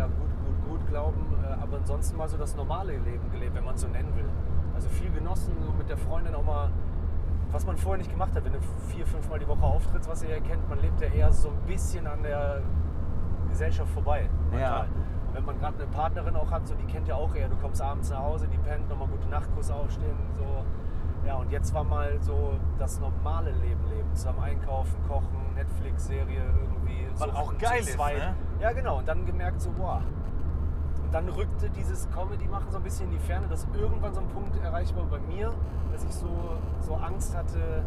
[0.00, 1.34] eher gut, gut, gut glauben.
[1.44, 4.28] äh, Aber ansonsten mal so das normale Leben gelebt, wenn man es so nennen will.
[4.74, 6.70] Also viel genossen, so mit der Freundin auch mal,
[7.52, 8.44] was man vorher nicht gemacht hat.
[8.44, 11.08] Wenn du vier, fünf Mal die Woche auftrittst, was ihr ja kennt, man lebt ja
[11.08, 12.62] eher so ein bisschen an der
[13.48, 14.28] Gesellschaft vorbei.
[14.58, 14.86] Ja.
[15.32, 17.80] Wenn man gerade eine Partnerin auch hat, so die kennt ja auch eher, du kommst
[17.80, 20.64] abends nach Hause, die pennt, nochmal gute Nachtkuss aufstehen, so.
[21.26, 24.08] Ja, und jetzt war mal so das normale Leben leben.
[24.14, 27.06] Zusammen einkaufen, kochen, Netflix-Serie irgendwie.
[27.12, 28.34] Was suchten auch geil ist, ne?
[28.60, 28.98] Ja, genau.
[28.98, 30.02] Und dann gemerkt so, boah.
[31.02, 34.28] Und dann rückte dieses Comedy-Machen so ein bisschen in die Ferne, dass irgendwann so ein
[34.28, 35.52] Punkt erreicht war bei mir,
[35.92, 36.28] dass ich so,
[36.80, 37.82] so Angst hatte,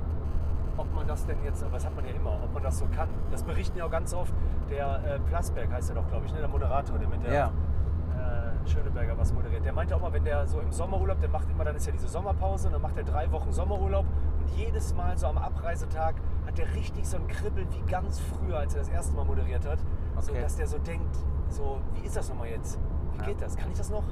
[0.75, 2.85] ob man das denn jetzt, aber das hat man ja immer, ob man das so
[2.95, 3.07] kann.
[3.31, 4.33] Das berichten ja auch ganz oft.
[4.69, 6.39] Der äh, Plasberg heißt er doch, glaube ich, ne?
[6.39, 7.47] der Moderator, der mit der Ja.
[8.17, 9.63] äh, Schöneberger was moderiert.
[9.63, 11.91] Der meinte auch mal, wenn der so im Sommerurlaub, der macht immer, dann ist ja
[11.91, 14.05] diese Sommerpause, und dann macht er drei Wochen Sommerurlaub
[14.39, 16.15] und jedes Mal so am Abreisetag
[16.47, 19.65] hat der richtig so ein Kribbeln wie ganz früher, als er das erste Mal moderiert
[19.67, 19.79] hat.
[20.19, 20.41] So, Okay.
[20.41, 21.15] dass der so denkt,
[21.49, 22.79] so, wie ist das nochmal jetzt?
[23.13, 23.25] Wie Ja.
[23.25, 23.55] geht das?
[23.55, 24.03] Kann ich das noch?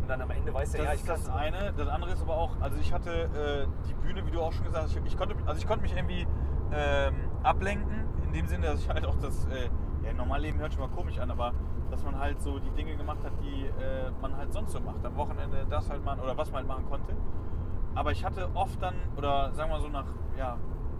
[0.00, 1.72] Und dann am Ende weiß er, Das ja, ich ist kann das eine.
[1.72, 4.64] Das andere ist aber auch, also ich hatte äh, die Bühne, wie du auch schon
[4.64, 6.26] gesagt hast, ich, ich konnte, also ich konnte mich irgendwie
[6.72, 9.68] ähm, ablenken, in dem Sinne, dass ich halt auch das, äh,
[10.04, 11.52] ja, Normalleben hört schon mal komisch an, aber
[11.90, 15.04] dass man halt so die Dinge gemacht hat, die äh, man halt sonst so macht.
[15.04, 17.14] Am Wochenende das halt machen oder was man halt machen konnte.
[17.94, 20.06] Aber ich hatte oft dann, oder sagen wir so nach
[20.38, 20.56] ja,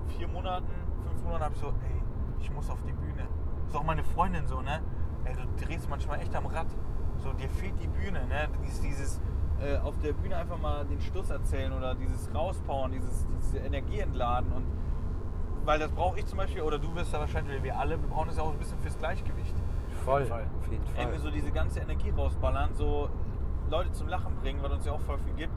[0.09, 0.67] vier Monaten,
[1.07, 2.03] fünf Monaten, habe ich so, ey,
[2.41, 3.29] ich muss auf die Bühne.
[3.69, 4.81] Das ist auch meine Freundin so, ne?
[5.25, 6.67] Ey, du drehst manchmal echt am Rad.
[7.23, 8.49] So, dir fehlt die Bühne, ne?
[8.65, 9.21] Dieses, dieses
[9.61, 14.01] äh, auf der Bühne einfach mal den Stuss erzählen oder dieses rauspowern, dieses, diese Energie
[14.01, 14.65] entladen und
[15.67, 18.29] weil das brauche ich zum Beispiel, oder du wirst ja wahrscheinlich, wir alle, wir brauchen
[18.29, 19.55] das ja auch ein bisschen fürs Gleichgewicht.
[20.03, 20.25] Voll.
[20.25, 20.47] Fall.
[20.59, 21.05] Auf jeden Fall.
[21.05, 23.11] Irgendwie so diese ganze Energie rausballern, so
[23.69, 25.53] Leute zum Lachen bringen, was uns ja auch voll viel gibt.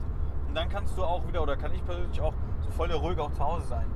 [0.48, 3.22] Und dann kannst du auch wieder, oder kann ich persönlich auch so voll der Ruhige
[3.22, 3.86] auch zu Hause sein.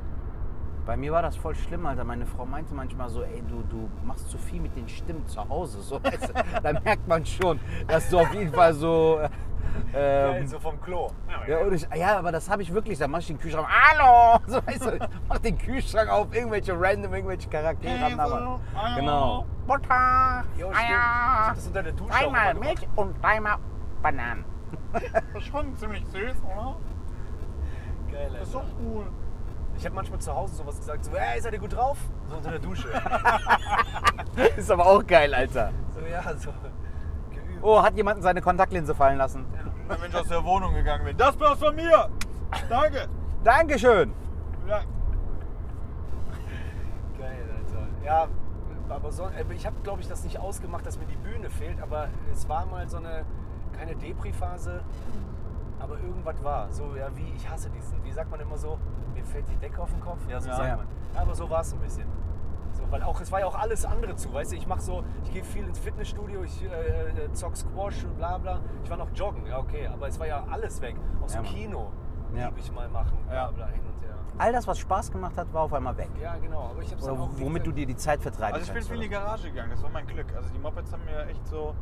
[0.86, 2.04] Bei mir war das voll schlimm, Alter.
[2.04, 5.46] Meine Frau meinte manchmal so, ey, du, du machst zu viel mit den Stimmen zu
[5.48, 5.80] Hause.
[5.82, 9.18] So, weißt du, da merkt man schon, dass du auf jeden Fall so.
[9.92, 11.10] Geil, Ähm, so vom Klo.
[11.46, 12.98] ja, und ich, ja, aber das habe ich wirklich.
[12.98, 13.66] Da mach ich den Kühlschrank.
[13.68, 14.38] Hallo!
[14.46, 17.92] So, weißt du, ich mach den Kühlschrank auf, irgendwelche random, irgendwelche Charaktere.
[17.98, 18.60] Hey, so, hallo.
[18.96, 19.44] genau.
[19.66, 20.68] Butter, Jo.
[20.68, 23.56] Eier, Das unter der Dusche immer Milch und dreimal
[24.02, 24.44] Bananen.
[25.40, 26.76] Schon ziemlich süß, oder?
[28.12, 28.66] Geil, Das ist Alter.
[28.68, 29.06] doch cool.
[29.78, 31.98] Ich habe manchmal zu Hause sowas gesagt, so, hey, seid ihr gut drauf?
[32.28, 32.88] So unter der Dusche.
[34.56, 35.72] Ist aber auch geil, Alter.
[35.94, 36.50] so, ja, so
[37.30, 37.62] geübt.
[37.62, 39.44] Oh, hat jemand seine Kontaktlinse fallen lassen?
[39.88, 41.16] Wenn Mensch aus der Wohnung gegangen bin.
[41.16, 42.08] Das war's von mir!
[42.68, 43.08] Danke!
[43.44, 44.12] Dankeschön.
[44.66, 44.80] Ja.
[47.18, 47.86] Geil, Alter.
[48.04, 48.28] Ja,
[48.88, 51.80] aber so, äh, ich habe, glaube ich, das nicht ausgemacht, dass mir die Bühne fehlt,
[51.80, 53.24] aber es war mal so eine
[53.78, 54.80] keine Depri-Phase,
[55.78, 56.72] aber irgendwas war.
[56.72, 58.78] So, ja, wie, ich hasse diesen, wie sagt man immer so,
[59.14, 60.20] mir fällt die Decke auf den Kopf?
[60.28, 60.56] Ja, so Ja.
[60.56, 60.76] sagt Ja.
[60.76, 60.86] man.
[61.14, 62.06] Ja, aber so war es ein bisschen.
[62.72, 65.02] So, weil auch, es war ja auch alles andere zu, weißt du, ich mache so,
[65.24, 68.60] ich gehe viel ins Fitnessstudio, ich äh, äh, zock Squash und bla bla.
[68.84, 70.96] Ich war noch joggen, ja okay, aber es war ja alles weg.
[71.22, 71.46] Aus Ja, dem.
[71.46, 71.90] Kino
[72.34, 72.46] Ja.
[72.48, 73.50] lieb ich mal machen, bla Ja.
[73.50, 74.14] bla, hin und her.
[74.36, 76.10] All das, was Spaß gemacht hat, war auf einmal weg.
[76.20, 77.30] Ja, genau, aber ich Oder auch...
[77.38, 79.08] womit du dir die Zeit vertreiben Also ich bin viel in die?
[79.08, 80.26] Garage gegangen, das war mein Glück.
[80.36, 81.74] Also die Mopeds haben mir echt so,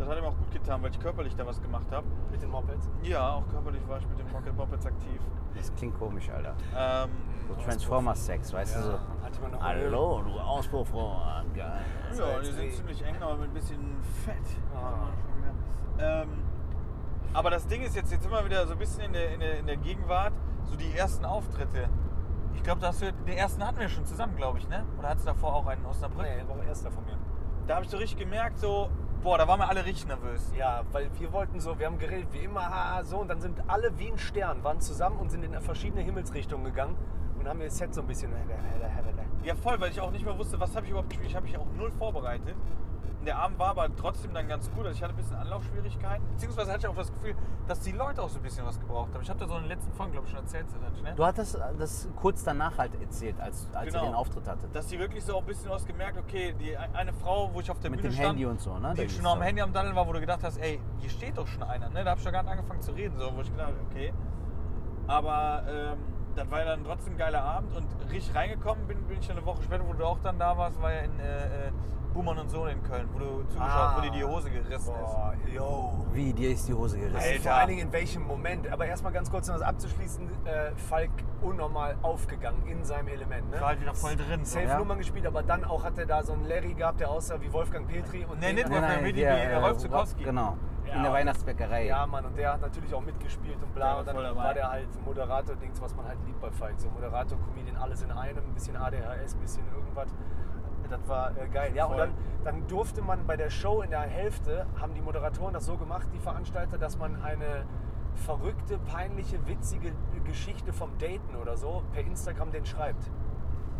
[0.00, 2.06] das hat mir auch gut getan, weil ich körperlich da was gemacht habe.
[2.30, 2.88] Mit den Mopeds?
[3.02, 5.20] Ja, auch körperlich war ich mit den Rocket Mopeds aktiv.
[5.54, 6.54] Das klingt komisch, Alter.
[6.76, 7.10] Ähm,
[7.48, 8.92] So Transformers-Sex, weißt du so.
[9.22, 11.44] hatte man noch Hallo, du Auspuffrohr.
[11.54, 11.80] Geil.
[12.16, 14.36] ja, die sind ziemlich eng, aber mit ein bisschen Fett.
[14.74, 15.08] Ah.
[15.98, 16.28] Ähm,
[17.34, 19.40] aber das Ding ist jetzt, jetzt sind wir wieder so ein bisschen in der, in
[19.40, 20.32] der, in der Gegenwart,
[20.64, 21.88] so die ersten Auftritte.
[22.54, 24.84] Ich glaube, den ersten hatten wir schon zusammen, glaube ich, ne?
[24.98, 26.26] Oder hattest du davor auch einen in Osnabrück?
[26.26, 27.16] Nee, war erster von mir.
[27.66, 28.90] Da habe ich so richtig gemerkt, so,
[29.22, 30.52] boah, da waren wir alle richtig nervös.
[30.56, 33.96] Ja, weil wir wollten so, wir haben geredet wie immer, so, und dann sind alle
[33.98, 36.96] wie ein Stern, waren zusammen und sind in verschiedene Himmelsrichtungen gegangen
[37.38, 38.30] und haben ihr Set so ein bisschen.
[39.44, 41.30] Ja, voll, weil ich auch nicht mehr wusste, was habe ich überhaupt gespielt.
[41.30, 42.54] Ich habe mich auch null vorbereitet.
[43.26, 44.86] Der Abend war aber trotzdem dann ganz gut.
[44.86, 46.26] Also ich hatte ein bisschen Anlaufschwierigkeiten.
[46.30, 47.34] Beziehungsweise hatte ich auch das Gefühl,
[47.68, 49.22] dass die Leute auch so ein bisschen was gebraucht haben.
[49.22, 50.66] Ich habe da so in den letzten Folgen, glaube ich, schon erzählt,
[51.02, 51.12] ne?
[51.16, 54.04] Du hattest das kurz danach halt erzählt, als, als Genau.
[54.04, 54.74] ihr den Auftritt hattet.
[54.74, 57.78] dass die wirklich so ein bisschen was gemerkt, okay, die eine Frau, wo ich auf
[57.80, 58.94] der Mit Bühne dem stand, Handy und so, ne?
[58.94, 59.42] die schon am.
[59.42, 62.02] Handy am Daddeln war, wo du gedacht hast, ey, hier steht doch schon einer, ne?
[62.04, 64.12] Da habe ich doch gar nicht angefangen zu reden, so, wo ich gedacht habe, okay.
[65.06, 65.98] Aber ähm,
[66.36, 69.36] das war ja dann trotzdem ein geiler Abend und richtig reingekommen bin, bin ich dann
[69.36, 71.72] eine Woche später, wo du auch dann da warst, war ja in äh, äh,
[72.12, 74.86] Buhmann und Sohn in Köln, wo du zugeschaut, wo dir die Hose gerissen ist.
[74.86, 76.06] Boah, yo.
[76.12, 77.16] Wie, dir ist die Hose gerissen?
[77.16, 78.68] Also vor allen Dingen in welchem Moment.
[78.68, 83.50] Aber erstmal ganz kurz, um das abzuschließen, äh, Falk unnormal aufgegangen in seinem Element.
[83.50, 83.60] Ne?
[83.60, 84.44] War halt wieder voll drin.
[84.44, 84.78] Safe Ja.
[84.78, 87.52] Nummern gespielt, aber dann auch hat er da so einen Larry gehabt, der aussah wie
[87.52, 88.24] Wolfgang Petri.
[88.24, 90.24] Und Nee, nicht Wolfgang Petri, wie, Rolf Zukowski.
[90.24, 90.56] Genau,
[90.90, 91.86] Ja, in der und- Weihnachtsbäckerei.
[91.86, 93.92] Ja, Mann, und der hat natürlich auch mitgespielt und bla.
[93.92, 94.36] war Und dann dabei.
[94.36, 96.78] war der halt Moderator-Dings, was man halt liebt bei Falk.
[96.80, 100.08] So Moderator, Comedian, alles in einem, ein bisschen ADHS, ein bisschen irgendwas.
[100.88, 101.72] Das war äh, geil.
[101.74, 102.00] Ja, und Voll.
[102.00, 105.76] dann, dann durfte man bei der Show in der Hälfte, haben die Moderatoren das so
[105.76, 107.64] gemacht, die Veranstalter, dass man eine
[108.16, 109.92] verrückte, peinliche, witzige
[110.24, 113.08] Geschichte vom Daten oder so per Instagram den schreibt.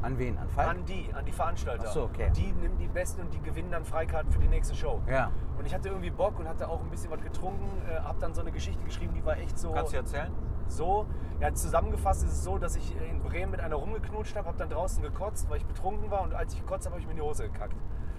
[0.03, 0.39] An wen?
[0.39, 0.69] An Falk?
[0.69, 1.85] An die, an die Veranstalter.
[1.87, 2.27] Ach so, okay.
[2.27, 5.01] Und die nehmen die Besten und die gewinnen dann Freikarten für die nächste Show.
[5.07, 5.31] Ja.
[5.59, 8.35] Und ich hatte irgendwie Bock und hatte auch ein bisschen was getrunken, äh, hab dann
[8.35, 9.73] so eine Geschichte geschrieben, die war echt so.
[9.73, 10.33] Kannst du erzählen?
[10.69, 11.07] So,
[11.41, 14.71] ja, zusammengefasst ist es so, dass ich in Bremen mit einer rumgeknutscht habe, habe dann
[14.71, 17.17] draußen gekotzt, weil ich betrunken war und als ich gekotzt habe, habe ich mir in
[17.19, 17.75] die Hose gekackt.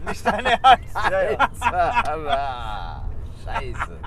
[0.06, 0.96] Nicht dein Ernst?
[1.12, 2.04] Ja, ja.
[2.12, 3.06] Aber,
[3.44, 4.00] scheiße.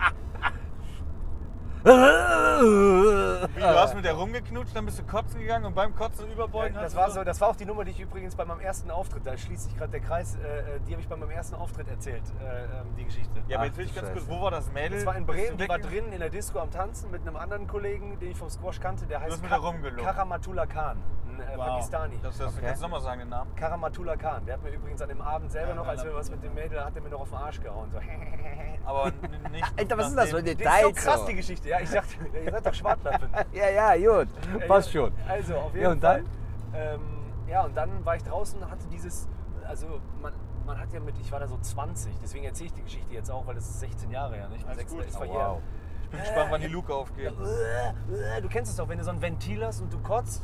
[1.84, 6.74] Wie, du hast mit der rumgeknutscht, dann bist du kotzen gegangen und beim Kotzen überbeugen
[6.74, 9.26] Das war, so, das war auch die Nummer, die ich übrigens bei meinem ersten Auftritt,
[9.26, 11.88] da schließt sich gerade der Kreis, äh, äh, die habe ich bei meinem ersten Auftritt
[11.88, 12.68] erzählt, äh, ähm,
[12.98, 13.42] die Geschichte.
[13.48, 14.98] Ja, aber jetzt will ich ganz kurz, wo war das Mädel?
[14.98, 17.66] Das war in Bremen, die war drin in der Disco am Tanzen mit einem anderen
[17.66, 20.04] Kollegen, den ich vom Squash kannte, der heißt hast mit der Ka- rumgelogen.
[20.04, 20.96] Karamatullah Khan,
[21.34, 21.66] ein äh, Wow.
[21.66, 22.18] Pakistani.
[22.22, 22.66] Das, das, Okay.
[22.66, 23.54] Kannst du nochmal sagen, den Namen?
[23.56, 26.16] Karamatullah Khan, der hat mir übrigens an dem Abend selber Ja, noch, als wir ja.
[26.16, 27.90] was mit dem Mädel, hat er mir noch auf den Arsch gehauen.
[27.90, 27.98] So.
[28.84, 29.12] Aber
[29.50, 29.64] nicht.
[29.78, 30.92] Alter, was ist das für ein nachdem- Die ist so Detail?
[30.92, 31.68] krass, die Geschichte.
[31.68, 33.28] Ja, ich dachte, ihr seid doch Schwartlappen.
[33.52, 34.28] Ja, ja, gut.
[34.68, 35.12] Passt schon.
[35.28, 36.24] Also, auf jeden Ja, und Fall.
[36.72, 36.80] dann?
[36.80, 37.00] Ähm,
[37.48, 39.28] ja, und dann war ich draußen und hatte dieses,
[39.66, 40.32] also man,
[40.66, 43.30] man hat ja mit, ich war da so 20, deswegen erzähle ich die Geschichte jetzt
[43.30, 44.66] auch, weil das ist 16 Jahre her, nicht?
[44.66, 45.04] Alles Sechs- gut.
[45.04, 45.38] ist Oh, verjährt.
[45.38, 45.60] wow.
[46.04, 47.32] Ich bin gespannt, wann die Luke aufgeht.
[48.42, 50.42] Du kennst es doch, wenn du so ein Ventil hast und du kotzt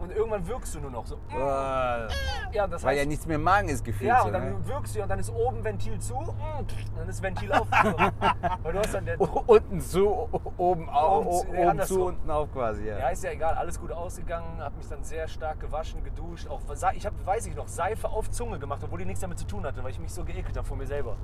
[0.00, 1.18] und irgendwann wirkst du nur noch so.
[1.30, 2.08] Weil
[2.52, 4.08] Ja, das heißt, ja nichts mehr im Magen ist gefühlt.
[4.08, 4.66] ja, und dann ne?
[4.66, 7.66] wirkst du und dann ist oben Ventil zu und dann ist Ventil auf.
[8.62, 9.20] Weil du hast dann der.
[9.20, 12.86] Unten zu, oben, au, Oben nee, oben zu, unten auf quasi.
[12.86, 12.98] Ja.
[12.98, 16.60] Ja, ist ja egal, alles gut ausgegangen, habe mich dann sehr stark gewaschen, geduscht, auch
[16.74, 19.46] Se- ich habe, weiß ich noch, Seife auf Zunge gemacht, obwohl die nichts damit zu
[19.46, 21.16] tun hatte, weil ich mich so geekelt habe vor mir selber.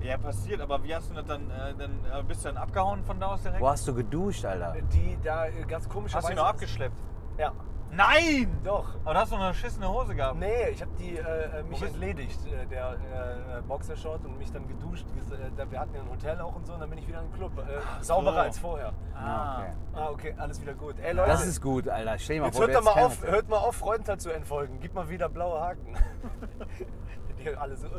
[0.00, 3.04] Ja, passiert, aber wie hast du das dann, äh, dann äh, bist du dann abgehauen
[3.04, 3.60] von da aus direkt?
[3.60, 4.74] Wo hast du geduscht, Alter?
[4.92, 6.98] Die da äh, ganz komische Hast du ihn noch abgeschleppt?
[7.38, 7.52] Ja,
[7.94, 8.58] Nein!
[8.64, 8.94] doch.
[9.04, 10.38] Aber du hast doch eine beschissene Hose gehabt.
[10.38, 14.38] Nee, ich habe die äh, äh, mich bist- entledigt, äh, der äh, äh, Boxershort und
[14.38, 15.04] mich dann geduscht.
[15.16, 17.06] ges- Äh, da- wir hatten ja ein Hotel auch und so und dann bin ich
[17.06, 17.52] wieder im Club.
[17.58, 18.38] Äh, sauberer so.
[18.40, 18.92] als vorher.
[19.14, 19.72] Ah, okay.
[19.94, 20.98] Ah, okay, alles wieder gut.
[21.00, 22.18] Ey Leute, Das ist gut, Alter.
[22.18, 24.30] Stell dir mal jetzt vor, hört du doch mal auf, hört mal auf, Freudenthal zu
[24.30, 24.78] entfolgen.
[24.80, 25.94] Gib mal wieder blaue Haken.
[27.44, 27.88] die alle so.
[27.88, 27.90] Äh.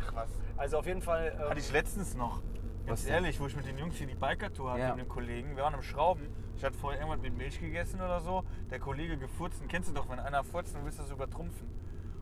[0.00, 0.28] Ach was.
[0.56, 1.32] Also auf jeden Fall.
[1.40, 2.40] ähm, Hatte ich letztens noch.
[2.86, 3.14] Ganz Was denn?
[3.14, 4.94] ehrlich, wo ich mit den Jungs hier die Biker-Tour hatte Ja.
[4.94, 5.56] mit dem Kollegen.
[5.56, 6.26] Wir waren am Schrauben.
[6.56, 8.44] Ich hatte vorher irgendwas mit Milch gegessen oder so.
[8.70, 9.60] Der Kollege gefurzt.
[9.68, 11.68] Kennst du doch, wenn einer furzt, dann willst du das übertrumpfen.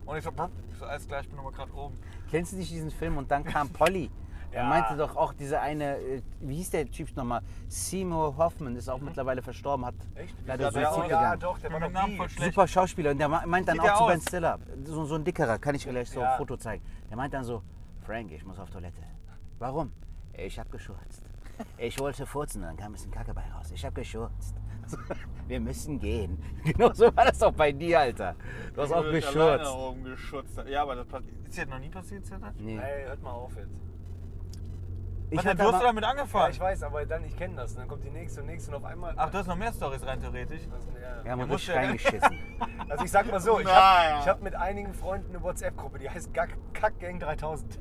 [0.06, 0.30] Und ich so,
[0.70, 1.98] ich so alles klar, ich bin nochmal gerade oben.
[2.30, 3.16] Kennst du nicht diesen Film?
[3.18, 4.10] Und dann kam Polly.
[4.52, 4.68] Er Ja.
[4.68, 7.40] meinte doch auch diese eine, äh, wie hieß der Typ nochmal?
[7.68, 10.34] Seymour Hoffman ist auch mittlerweile verstorben, hat Echt?
[10.44, 10.96] leider Suizid aus?
[10.96, 11.40] ja, begangen.
[11.40, 12.52] doch, der Ich war doch Namen voll schlecht.
[12.54, 14.08] Super Schauspieler und der me- meint dann auch zu aus?
[14.10, 16.32] Ben Stiller, so, so ein dickerer, kann ich gleich so Ja.
[16.32, 16.82] ein Foto zeigen.
[17.08, 17.62] Der meint dann so,
[18.04, 19.00] Frank, ich muss auf Toilette.
[19.60, 19.92] Warum?
[20.32, 21.22] Ich hab geschurzt.
[21.78, 23.70] Ich wollte furzen, dann kam ein bisschen Kacke bei raus.
[23.72, 24.54] Ich hab geschurzt.
[25.46, 26.42] Wir müssen gehen.
[26.64, 28.34] Genau so war das auch bei dir, Alter.
[28.74, 29.72] Du hast auch Ich alleine geschurzt.
[29.74, 30.62] oben geschutzt.
[30.68, 31.06] Ja, aber das
[31.48, 32.52] ist jetzt noch nie passiert, Zitter?
[32.58, 32.76] Nee.
[32.78, 33.68] Ey, hört mal auf jetzt.
[35.32, 36.50] Ich Was du hast aber- damit Ja, angefangen?
[36.50, 37.70] ich weiß, aber dann, ich kenne das.
[37.72, 39.14] Und dann kommt die nächste und nächste und auf einmal.
[39.16, 40.62] Ach, du hast noch mehr Stories rein theoretisch.
[40.72, 41.22] Also, ja.
[41.24, 42.38] Wir haben Ja, richtig du- reingeschissen.
[42.88, 44.26] Also ich sag mal so, ich habe ja.
[44.26, 46.30] hab mit einigen Freunden eine WhatsApp-Gruppe, die heißt
[46.74, 47.78] Kackgang 3000.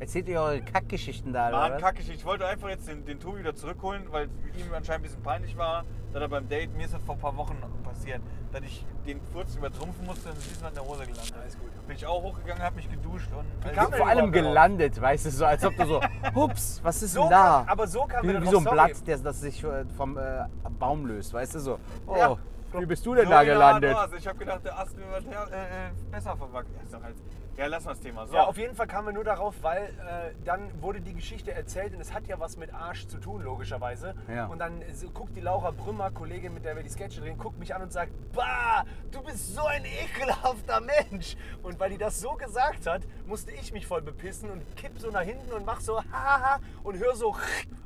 [0.00, 1.82] Erzählt ihr eure Kackgeschichten da, Mann, oder was?
[1.82, 2.24] kacke ich.
[2.24, 5.56] Wollte einfach jetzt den, den Tobi wieder zurückholen, weil es ihm anscheinend ein bisschen peinlich
[5.58, 8.20] war, dass er beim Date, mir ist das vor ein paar Wochen passiert,
[8.52, 11.34] dass ich den Furz übertrumpfen musste und es ist in der Hose gelandet.
[11.42, 11.86] Alles gut.
[11.86, 13.44] Bin ich auch hochgegangen, habe mich geduscht und...
[13.62, 16.00] kam Also, der Vor allem gelandet, weißt du, so als ob du so,
[16.34, 17.36] hups, was ist So denn da?
[17.66, 19.04] kam- aber so kam wie, mir wie so ein drauf, Blatt, sorry.
[19.06, 20.44] der, das sich äh, vom äh,
[20.78, 21.78] Baum löst, weißt du, so.
[22.06, 22.36] Oh, Ja.
[22.78, 23.94] wie bist du denn so da gelandet?
[23.94, 24.12] War's.
[24.16, 26.74] Ich habe gedacht, der Ast wird äh, äh, besser verwachsen.
[27.58, 28.24] Ja, lass mal das Thema.
[28.24, 28.34] So.
[28.36, 31.92] Ja, auf jeden Fall kamen wir nur darauf, weil äh, dann wurde die Geschichte erzählt
[31.92, 34.14] und es hat ja was mit Arsch zu tun, logischerweise.
[34.32, 34.46] Ja.
[34.46, 37.58] Und dann so, guckt die Laura Brümmer, Kollegin, mit der wir die Sketche drehen, guckt
[37.58, 41.36] mich an und sagt, bah, du bist so ein ekelhafter Mensch.
[41.64, 45.10] Und weil die das so gesagt hat, musste ich mich voll bepissen und kipp so
[45.10, 47.34] nach hinten und mach so, haha, und hör so,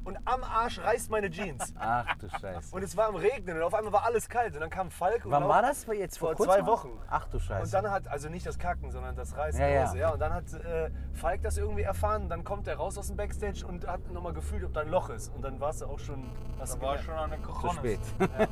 [0.04, 1.72] und am Arsch reißt meine Jeans.
[1.78, 2.74] Ach du Scheiße.
[2.74, 4.52] Und es war am Regnen und auf einmal war alles kalt.
[4.54, 5.86] Und dann kam Falk und Wann war das?
[5.86, 6.90] Jetzt vor, Vor zwei Wochen.
[7.08, 7.64] Ach du Scheiße.
[7.64, 10.08] Und dann hat, also nicht das Kacken, sondern das Reißen Ja, der ja.
[10.08, 10.12] Ja.
[10.12, 12.28] Und dann hat äh, Falk das irgendwie erfahren.
[12.28, 15.10] Dann kommt er raus aus dem Backstage und hat nochmal gefühlt, ob da ein Loch
[15.10, 15.32] ist.
[15.34, 16.24] Und dann warst du auch schon.
[16.58, 17.76] Hast da du war schon an der Zu Kochonis.
[17.76, 18.00] spät.
[18.20, 18.48] Ja,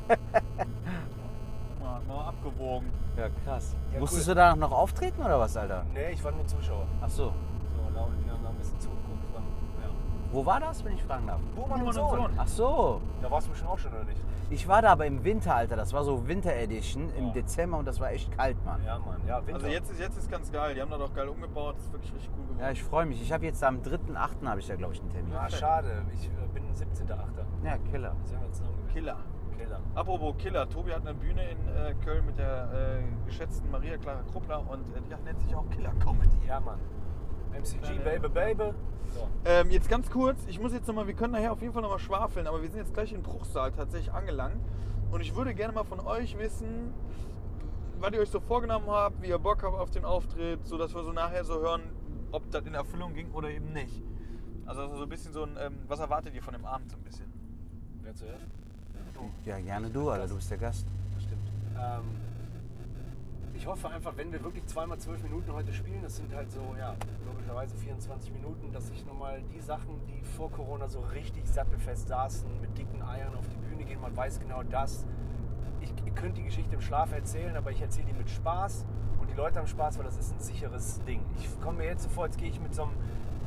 [2.07, 2.91] mal abgewogen.
[3.17, 3.75] Ja, krass.
[3.93, 4.35] Ja, Musstest cool.
[4.35, 5.85] du da noch auftreten oder was, Alter?
[5.93, 6.87] Nee, ich war nur Zuschauer.
[7.01, 7.25] Ach so.
[7.25, 7.33] So,
[7.93, 8.79] laut, wir haben da ein bisschen.
[10.31, 11.41] Wo war das, wenn ich fragen darf?
[11.55, 12.17] Buhmann und Sohn.
[12.17, 12.31] Sohn.
[12.37, 13.01] Ach so.
[13.21, 14.21] Da warst du bestimmt auch schon, oder nicht?
[14.49, 15.75] Ich war da aber im Winter, Alter.
[15.75, 17.33] Das war so Winter Edition im Ja.
[17.33, 18.81] Dezember und das war echt kalt, Mann.
[18.85, 19.21] Ja, Mann.
[19.27, 19.55] Ja, Winter.
[19.55, 20.75] Also jetzt ist, jetzt ist ganz geil.
[20.75, 21.75] Die haben da doch geil umgebaut.
[21.77, 22.59] Das ist wirklich richtig cool geworden.
[22.59, 23.21] Ja, ich freue mich.
[23.21, 24.45] Ich habe jetzt am 3.8.
[24.47, 25.33] habe ich da, glaube ich, einen Termin.
[25.33, 26.05] Ah, schade.
[26.13, 27.15] Ich äh, bin 17.8.
[27.65, 28.15] Ja, Killer.
[28.23, 28.87] Sehen wir uns zusammen.
[28.93, 29.17] Killer.
[29.57, 29.79] Killer.
[29.95, 34.21] Apropos Killer, Tobi hat eine Bühne in äh, Köln mit der äh, geschätzten Maria Clara
[34.31, 36.37] Kruppler und äh, die nennt sich auch Killer Comedy.
[36.47, 36.79] Ja, Mann.
[37.53, 38.73] MCG, Baby, Baby.
[39.13, 39.27] So.
[39.45, 41.99] Ähm, jetzt ganz kurz, ich muss jetzt nochmal, wir können nachher auf jeden Fall nochmal
[41.99, 44.61] schwafeln, aber wir sind jetzt gleich in Bruchsal tatsächlich angelangt.
[45.11, 46.93] Und ich würde gerne mal von euch wissen,
[47.99, 51.03] was ihr euch so vorgenommen habt, wie ihr Bock habt auf den Auftritt, sodass wir
[51.03, 51.81] so nachher so hören,
[52.31, 54.01] ob das in Erfüllung ging oder eben nicht.
[54.65, 57.03] Also so ein bisschen so ein, ähm, was erwartet ihr von dem Abend so ein
[57.03, 57.31] bisschen?
[58.01, 58.47] Wer zuerst?
[59.45, 60.27] Ja, gerne du, Alter.
[60.27, 60.87] Du bist der Gast.
[61.19, 61.51] Stimmt.
[61.77, 62.30] Ähm,
[63.61, 66.75] ich hoffe einfach, wenn wir wirklich zweimal zwölf Minuten heute spielen, das sind halt so,
[66.79, 66.95] ja,
[67.27, 72.49] logischerweise 24 Minuten, dass ich nochmal die Sachen, die vor Corona so richtig sattelfest saßen,
[72.59, 75.05] mit dicken Eiern auf die Bühne gehen, man weiß genau das.
[75.79, 78.83] Ich, ihr könnt die Geschichte im Schlaf erzählen, aber ich erzähle die mit Spaß
[79.19, 81.21] und die Leute haben Spaß, weil das ist ein sicheres Ding.
[81.37, 82.93] Ich komme mir jetzt so vor, als gehe ich mit so einem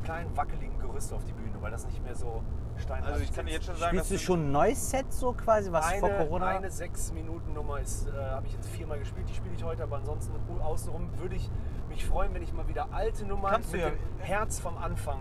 [0.05, 2.41] kleinen wackeligen Gerüst auf die Bühne, weil das nicht mehr so
[2.77, 5.11] steinhart Also ich kann dir jetzt schon sagen, Spielst du dass schon ein neues Set
[5.11, 6.47] so quasi, was eine, vor Corona?
[6.47, 10.33] Eine 6-Minuten-Nummer ist, äh, habe ich jetzt viermal gespielt, die spiele ich heute, aber ansonsten
[10.61, 11.49] außenrum würde ich
[11.89, 14.77] mich freuen, wenn ich mal wieder alte Nummern Kannst du mit ja- dem Herz vom
[14.77, 15.19] Anfang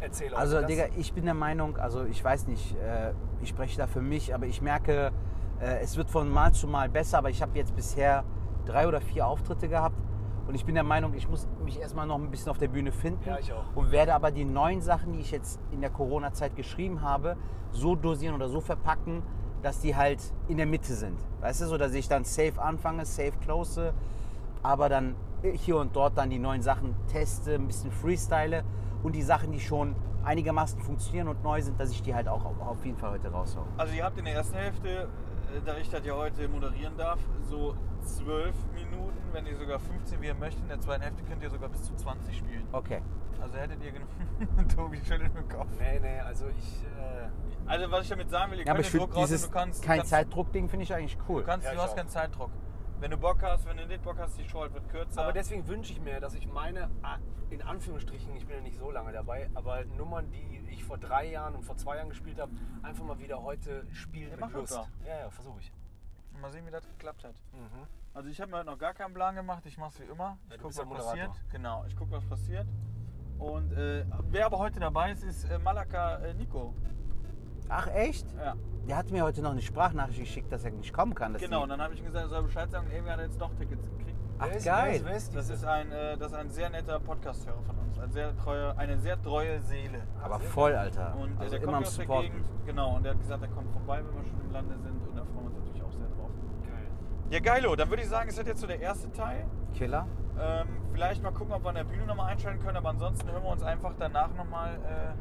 [0.00, 0.36] erzähle.
[0.36, 3.86] Also, das, Digga, ich bin der Meinung, also ich weiß nicht, äh, ich spreche da
[3.86, 5.12] für mich, aber ich merke,
[5.60, 8.24] äh, es wird von Mal zu Mal besser, aber ich habe jetzt bisher
[8.64, 9.96] drei oder vier Auftritte gehabt
[10.46, 12.92] und ich bin der Meinung, ich muss mich erstmal noch ein bisschen auf der Bühne
[12.92, 13.64] finden Ja, ich auch.
[13.74, 17.36] und werde aber die neuen Sachen, die ich jetzt in der Corona-Zeit geschrieben habe,
[17.70, 19.22] so dosieren oder so verpacken,
[19.62, 21.18] dass die halt in der Mitte sind.
[21.40, 23.94] Weißt du, so dass ich dann safe anfange, safe close,
[24.62, 28.64] aber dann hier und dort dann die neuen Sachen teste, ein bisschen freestyle
[29.02, 32.44] und die Sachen, die schon einigermaßen funktionieren und neu sind, dass ich die halt auch
[32.44, 33.64] auf, jeden Fall heute raushaue.
[33.76, 35.08] Also ihr habt in der ersten Hälfte,
[35.60, 40.26] da ich das ja heute moderieren darf, so zwölf Minuten, wenn ihr sogar 15, wie
[40.26, 40.62] ihr möchtet.
[40.62, 42.66] In der zweiten Hälfte könnt ihr sogar bis zu 20 spielen.
[42.72, 43.02] Okay.
[43.40, 44.08] Also hättet ihr genug.
[44.74, 45.68] Tobi schüttelt mit dem Kopf.
[45.78, 46.84] Nee, nee, also ich.
[46.84, 47.28] Äh,
[47.66, 49.50] Also was ich damit sagen will, ihr Ja, könnt ich den Druck raus und du
[49.50, 49.82] kannst.
[49.82, 51.40] kein Zeitdruck-Ding finde ich eigentlich cool.
[51.42, 51.96] Du, kannst, Ja, du hast auch.
[51.96, 52.50] keinen Zeitdruck.
[53.04, 55.24] Wenn du Bock hast, wenn du nicht Bock hast, die Show wird kürzer.
[55.24, 57.18] aber deswegen wünsche ich mir, dass ich meine, ah,
[57.50, 61.26] in Anführungsstrichen, ich bin ja nicht so lange dabei, aber Nummern, die ich vor drei
[61.26, 64.52] Jahren und vor zwei Jahren gespielt habe, einfach mal wieder heute spielen Ja, mit mach
[64.52, 64.88] das Lust.
[65.04, 65.70] Ja, ja, versuche ich.
[66.40, 67.34] Mal sehen, wie das geklappt hat.
[67.52, 67.86] Mhm.
[68.14, 69.66] Also ich habe mir heute noch gar keinen Plan gemacht.
[69.66, 70.38] Ich mache es wie immer.
[70.46, 71.30] Ich Ja, gucke, was passiert.
[71.52, 72.66] Genau, ich gucke, was passiert.
[73.38, 76.72] Und äh, wer aber heute dabei ist, ist äh, Malaka äh, Nico.
[77.68, 78.26] Ach echt?
[78.36, 78.54] Ja,
[78.86, 81.34] Der hat mir heute noch eine Sprachnachricht geschickt, dass er nicht kommen kann.
[81.34, 81.62] Genau.
[81.62, 82.86] Und dann habe ich ihm gesagt, er soll Bescheid sagen.
[82.92, 84.18] Irgendwie hat er jetzt doch Tickets gekriegt.
[84.38, 85.00] ach Wer ist- geil.
[85.04, 87.78] Wer ist, wer ist Das ist ein, äh, das ist ein sehr netter Podcast-Hörer von
[87.78, 87.98] uns.
[87.98, 90.02] Ein sehr treue, eine sehr treue Seele.
[90.22, 91.16] Aber sehr voll, Alter.
[91.16, 92.06] Und äh, also der immer kommt aus der.
[92.06, 92.46] Gegend.
[92.66, 95.00] Genau, und der hat gesagt, er kommt vorbei, wenn wir schon im Lande sind.
[95.08, 96.30] Und da freuen wir uns natürlich auch sehr drauf.
[96.62, 96.88] Geil.
[97.30, 97.76] Ja, geilo.
[97.76, 99.46] Dann würde ich sagen, ist das jetzt so der erste Teil.
[99.72, 100.06] Killer.
[100.38, 103.42] Ähm, vielleicht mal gucken, ob wir an der Bühne nochmal einschalten können, aber ansonsten hören
[103.42, 104.74] wir uns einfach danach nochmal.
[104.74, 105.14] Äh,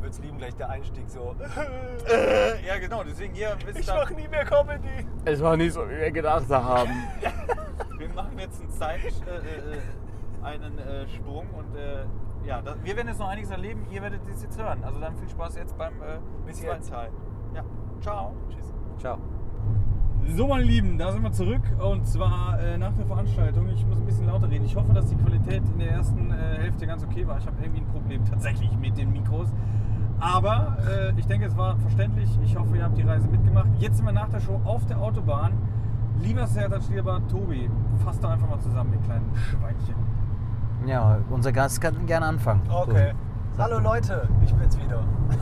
[0.00, 1.34] Würd's lieben, gleich der Einstieg so.
[2.10, 5.06] äh, ja, genau, deswegen hier wisst Ich ihr, mach nie mehr Comedy.
[5.24, 6.90] Es war nicht so, wie wir gedacht haben.
[7.98, 12.04] wir machen jetzt einen Zeit, äh, äh, einen äh, Sprung und äh,
[12.46, 14.82] ja, das, wir werden jetzt noch einiges erleben, ihr werdet das jetzt hören.
[14.84, 16.90] Also dann viel Spaß jetzt beim äh, Bis zweiten jetzt.
[16.90, 17.10] Teil.
[17.54, 17.64] Ja,
[18.00, 18.34] ciao.
[18.48, 18.72] Tschüss.
[18.98, 19.18] Ciao.
[20.26, 23.68] So, meine Lieben, da sind wir zurück und zwar äh, nach der Veranstaltung.
[23.70, 24.64] Ich muss ein bisschen lauter reden.
[24.64, 27.38] Ich hoffe, dass die Qualität in der ersten äh, Hälfte ganz okay war.
[27.38, 29.48] Ich habe irgendwie ein Problem tatsächlich mit den Mikros.
[30.20, 32.28] Aber äh, ich denke, es war verständlich.
[32.44, 33.68] Ich hoffe, ihr habt die Reise mitgemacht.
[33.78, 35.52] Jetzt sind wir nach der Show auf der Autobahn.
[36.20, 37.70] Lieber Sertac, lieber Tobi,
[38.04, 39.94] fass doch einfach mal zusammen, ihr kleinen Schweinchen.
[40.86, 42.60] Ja, unser Gast kann gerne anfangen.
[42.70, 43.12] Okay.
[43.56, 45.02] Hallo Leute, ich bin's wieder.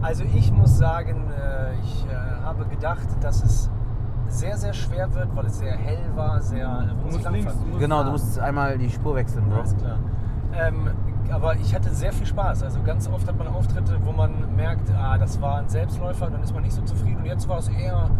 [0.00, 3.68] Also ich muss sagen, äh, ich äh, habe gedacht, dass es
[4.28, 6.88] sehr, sehr schwer wird, weil es sehr hell war, sehr...
[7.02, 7.52] Du musst links.
[7.52, 9.58] Du musst Genau, du musst einmal die Spur wechseln, Bro.
[9.58, 9.98] Alles klar.
[10.56, 10.90] Ähm,
[11.30, 12.62] aber ich hatte sehr viel Spaß.
[12.62, 16.42] Also ganz oft hat man Auftritte, wo man merkt, ah, das war ein Selbstläufer, dann
[16.42, 17.18] ist man nicht so zufrieden.
[17.18, 18.10] Und jetzt war es eher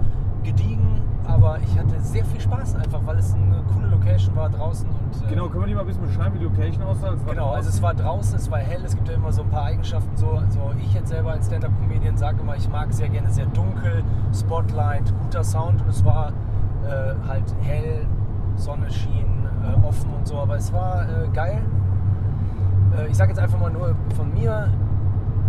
[0.43, 4.89] gediegen, aber ich hatte sehr viel Spaß einfach, weil es eine coole Location war draußen.
[4.89, 7.15] Und, äh, Genau, können wir die mal ein bisschen beschreiben, wie die Location aussah?
[7.27, 9.65] Genau, also es war draußen, es war hell, es gibt ja immer so ein paar
[9.65, 10.17] Eigenschaften.
[10.17, 14.03] So, also ich jetzt selber als Stand-Up-Comedian sage immer, ich mag sehr gerne sehr dunkel,
[14.33, 16.29] Spotlight, guter Sound und es war
[16.87, 18.07] äh, halt hell,
[18.55, 21.61] Sonne schien, äh, offen und so, aber es war äh, geil.
[22.97, 24.69] Äh, ich sage jetzt einfach mal nur von mir,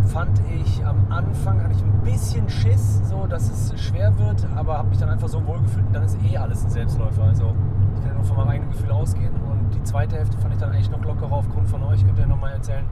[0.07, 4.77] fand ich am Anfang hatte ich ein bisschen Schiss, so dass es schwer wird, aber
[4.77, 7.23] habe mich dann einfach so wohl gefühlt und dann ist eh alles ein Selbstläufer.
[7.23, 7.53] Also
[7.95, 10.71] ich kann nur von meinem eigenen Gefühl ausgehen und die zweite Hälfte fand ich dann
[10.71, 12.85] eigentlich noch lockerer aufgrund von euch, könnt ihr nochmal erzählen.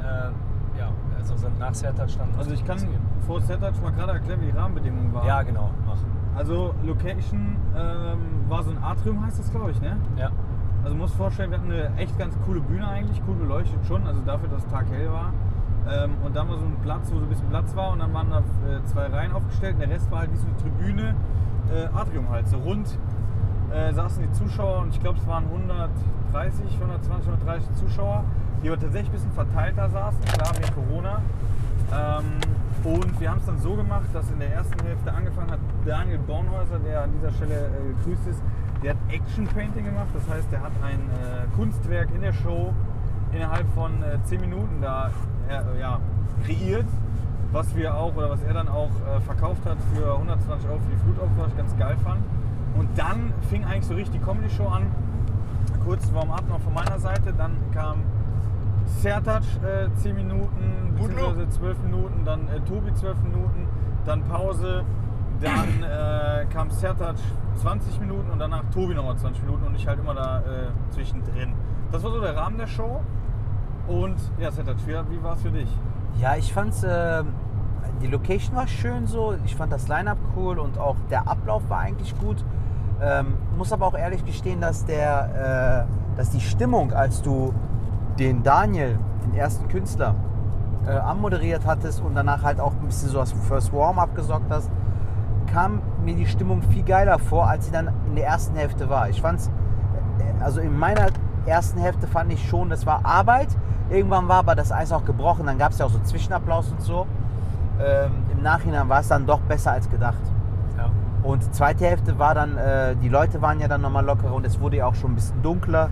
[0.00, 2.28] Äh, ja, also so nach Sertac dann.
[2.38, 2.78] Also ich kann
[3.26, 5.26] vor Sertac mal gerade erklären, wie die Rahmenbedingungen waren.
[5.26, 5.98] Ja, genau, mach.
[6.36, 9.96] Also Location ähm, war so ein Atrium, heißt das glaube ich, ne?
[10.16, 10.30] Ja,
[10.84, 14.20] Also musst vorstellen, wir hatten eine echt ganz coole Bühne eigentlich, cool beleuchtet schon, also
[14.20, 15.32] dafür, dass Tag hell war.
[15.90, 18.12] Ähm, und dann war so ein Platz, wo so ein bisschen Platz war und dann
[18.12, 21.14] waren da äh, zwei Reihen aufgestellt und der Rest war halt wie so eine Tribüne,
[21.74, 22.98] äh, Atrium halt, so rund
[23.72, 28.24] äh, saßen die Zuschauer und ich glaube es waren 130, 120, 130 Zuschauer,
[28.62, 31.22] die aber tatsächlich ein bisschen verteilter saßen, klar wegen Corona.
[31.92, 32.24] Ähm,
[32.84, 36.18] und wir haben es dann so gemacht, dass in der ersten Hälfte angefangen hat Daniel
[36.18, 38.42] Bornhäuser, der an dieser Stelle gegrüßt ist,
[38.84, 40.08] der hat Action Painting gemacht.
[40.12, 42.72] Das heißt, der hat ein äh, Kunstwerk in der Show
[43.32, 45.10] innerhalb von äh, 10 Minuten da
[45.48, 46.00] äh, ja,
[46.44, 46.86] kreiert,
[47.50, 50.90] was wir auch oder was er dann auch äh, verkauft hat für 120 Euro für
[50.90, 52.20] die Flutopfer, was ich ganz geil fand.
[52.76, 54.86] Und dann fing eigentlich so richtig die Comedy-Show an.
[55.84, 58.02] Kurz Warm-up noch von meiner Seite, dann kam
[59.00, 63.66] Sertac äh, 10 Minuten, beziehungsweise 12 Minuten, dann äh, Tobi 12 Minuten,
[64.04, 64.84] dann Pause,
[65.40, 67.16] dann äh, kam Sertac
[67.56, 70.42] 20 Minuten und danach Tobi nochmal 20 Minuten und ich halt immer da äh,
[70.90, 71.52] zwischendrin.
[71.92, 73.00] Das war so der Rahmen der Show.
[73.86, 75.68] Und ja, Sertac, wie, war es für dich?
[76.18, 77.22] Ja, ich fand's, äh,
[78.00, 81.80] die Location war schön so, ich fand das Line-Up cool und auch der Ablauf war
[81.80, 82.44] eigentlich gut.
[83.02, 87.52] Ähm, muss aber auch ehrlich gestehen, dass, der, äh, dass die Stimmung, als du
[88.18, 90.14] den Daniel, den ersten Künstler,
[90.86, 94.70] äh, anmoderiert hattest und danach halt auch ein bisschen so was fürs Warm-Up gesorgt hast,
[95.54, 99.08] kam mir die Stimmung viel geiler vor, als sie dann in der ersten Hälfte war.
[99.08, 99.48] Ich fand's,
[100.18, 101.06] äh, also in meiner
[101.46, 103.48] ersten Hälfte fand ich schon, das war Arbeit.
[103.88, 106.82] Irgendwann war aber das Eis auch gebrochen, dann gab es ja auch so Zwischenapplaus und
[106.82, 107.06] so.
[107.80, 110.18] Ähm, Im Nachhinein war es dann doch besser als gedacht.
[110.76, 110.90] ja.
[111.22, 114.44] Und die zweite Hälfte war dann, äh, die Leute waren ja dann nochmal lockerer und
[114.44, 115.90] es wurde ja auch schon ein bisschen dunkler.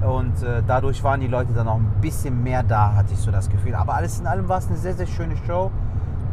[0.00, 3.30] Und äh, dadurch waren die Leute dann auch ein bisschen mehr da, hatte ich so
[3.30, 3.74] das Gefühl.
[3.74, 5.70] Aber alles in allem war es eine sehr, sehr schöne Show.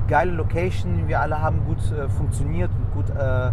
[0.08, 3.52] Geile Location, wir alle haben gut äh, funktioniert und gut äh,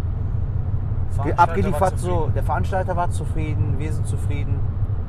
[1.35, 1.97] abgeliefert.
[1.99, 2.29] So.
[2.35, 4.59] Der Veranstalter war zufrieden, wir sind zufrieden.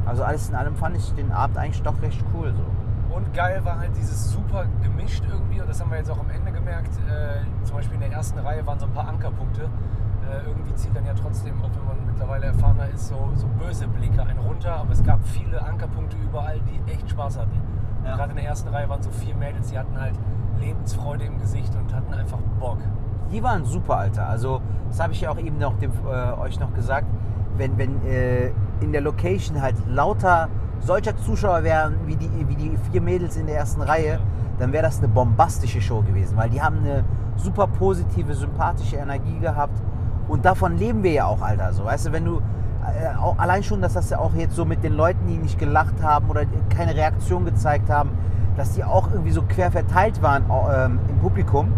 [0.06, 2.52] Also alles in allem fand ich den Abend eigentlich doch recht cool.
[2.54, 3.14] So.
[3.14, 6.30] Und geil war halt dieses super gemischt irgendwie und das haben wir jetzt auch am
[6.30, 6.96] Ende gemerkt.
[7.08, 9.62] Äh, zum Beispiel in der ersten Reihe waren so ein paar Ankerpunkte.
[9.62, 13.86] Äh, irgendwie zieht dann ja trotzdem, auch wenn man mittlerweile erfahrener ist, so, so böse
[13.86, 14.76] Blicke einen runter.
[14.76, 17.60] Aber es gab viele Ankerpunkte überall, die echt Spaß hatten.
[18.04, 18.16] Ja.
[18.16, 20.18] Gerade in der ersten Reihe waren so vier Mädels, die hatten halt
[20.58, 22.78] Lebensfreude im Gesicht und hatten einfach Bock.
[23.32, 24.28] Die waren super, Alter.
[24.28, 27.06] Also, das habe ich ja auch eben noch dem, äh, euch noch gesagt.
[27.56, 28.50] Wenn, wenn äh,
[28.80, 30.48] in der Location halt lauter
[30.80, 34.20] solcher Zuschauer wären wie die, wie die vier Mädels in der ersten Reihe,
[34.58, 37.04] dann wäre das eine bombastische Show gewesen, weil die haben eine
[37.36, 39.82] super positive, sympathische Energie gehabt.
[40.28, 41.72] Und davon leben wir ja auch, Alter.
[41.72, 42.40] So, weißt du, wenn du
[43.38, 46.28] allein schon, dass das ja auch jetzt so mit den Leuten, die nicht gelacht haben
[46.28, 48.10] oder keine Reaktion gezeigt haben,
[48.56, 51.72] dass die auch irgendwie so quer verteilt waren ähm, im Publikum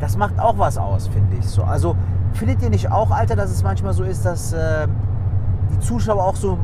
[0.00, 1.46] das macht auch was aus, finde ich.
[1.46, 1.94] So, also
[2.32, 4.88] findet ihr nicht auch, Alter, dass es manchmal so ist, dass äh,
[5.70, 6.58] die Zuschauer auch so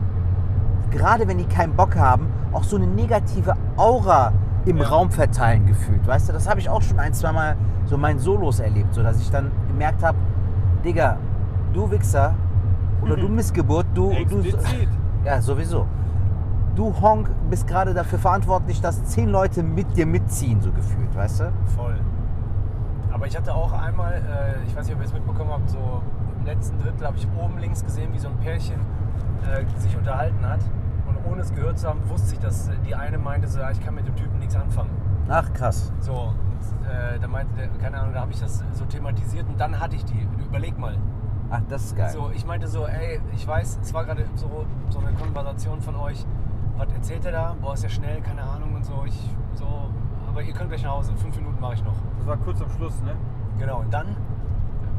[0.91, 4.33] gerade wenn die keinen Bock haben, auch so eine negative Aura
[4.65, 4.89] im Ja.
[4.89, 6.07] Raum verteilen gefühlt.
[6.07, 9.03] Weißt du, das habe ich auch schon ein, zwei Mal so meinen Solos erlebt, so
[9.03, 10.17] dass ich dann gemerkt habe,
[10.85, 11.19] Digga,
[11.73, 12.35] du Wichser
[13.03, 14.89] oder du Missgeburt, du, du Explizit.
[15.25, 15.87] ja sowieso.
[16.75, 21.41] Du Honk bist gerade dafür verantwortlich, dass zehn Leute mit dir mitziehen, so gefühlt, weißt
[21.41, 21.53] du?
[21.75, 21.97] Voll.
[23.11, 26.03] Aber ich hatte auch einmal, äh, ich weiß nicht, ob ihr es mitbekommen habt, so
[26.39, 28.81] im letzten Drittel habe ich oben links gesehen, wie so ein Pärchen
[29.51, 30.61] äh, sich unterhalten hat.
[31.09, 33.71] Und ohne es gehört zu haben, wusste ich, dass äh, die eine meinte, so, ja,
[33.71, 34.91] ich kann mit dem Typen nichts anfangen.
[35.29, 35.93] Ach krass.
[36.01, 39.59] So, und, äh, da meinte der, keine Ahnung, da habe ich das so thematisiert und
[39.59, 40.27] dann hatte ich die.
[40.45, 40.97] Überleg mal.
[41.51, 42.11] Ach, das ist geil.
[42.11, 45.95] So, ich meinte so, ey, ich weiß, es war gerade so, so eine Konversation von
[45.97, 46.25] euch.
[46.77, 47.57] Was erzählt er da?
[47.61, 49.05] Boah, ist ja schnell, keine Ahnung und so.
[49.07, 49.19] Ich,
[49.55, 49.67] so,
[50.29, 51.13] aber ihr könnt gleich nach Hause.
[51.17, 51.95] Fünf Minuten mache ich noch.
[52.19, 53.13] Das war kurz am Schluss, ne?
[53.59, 54.17] Genau, und dann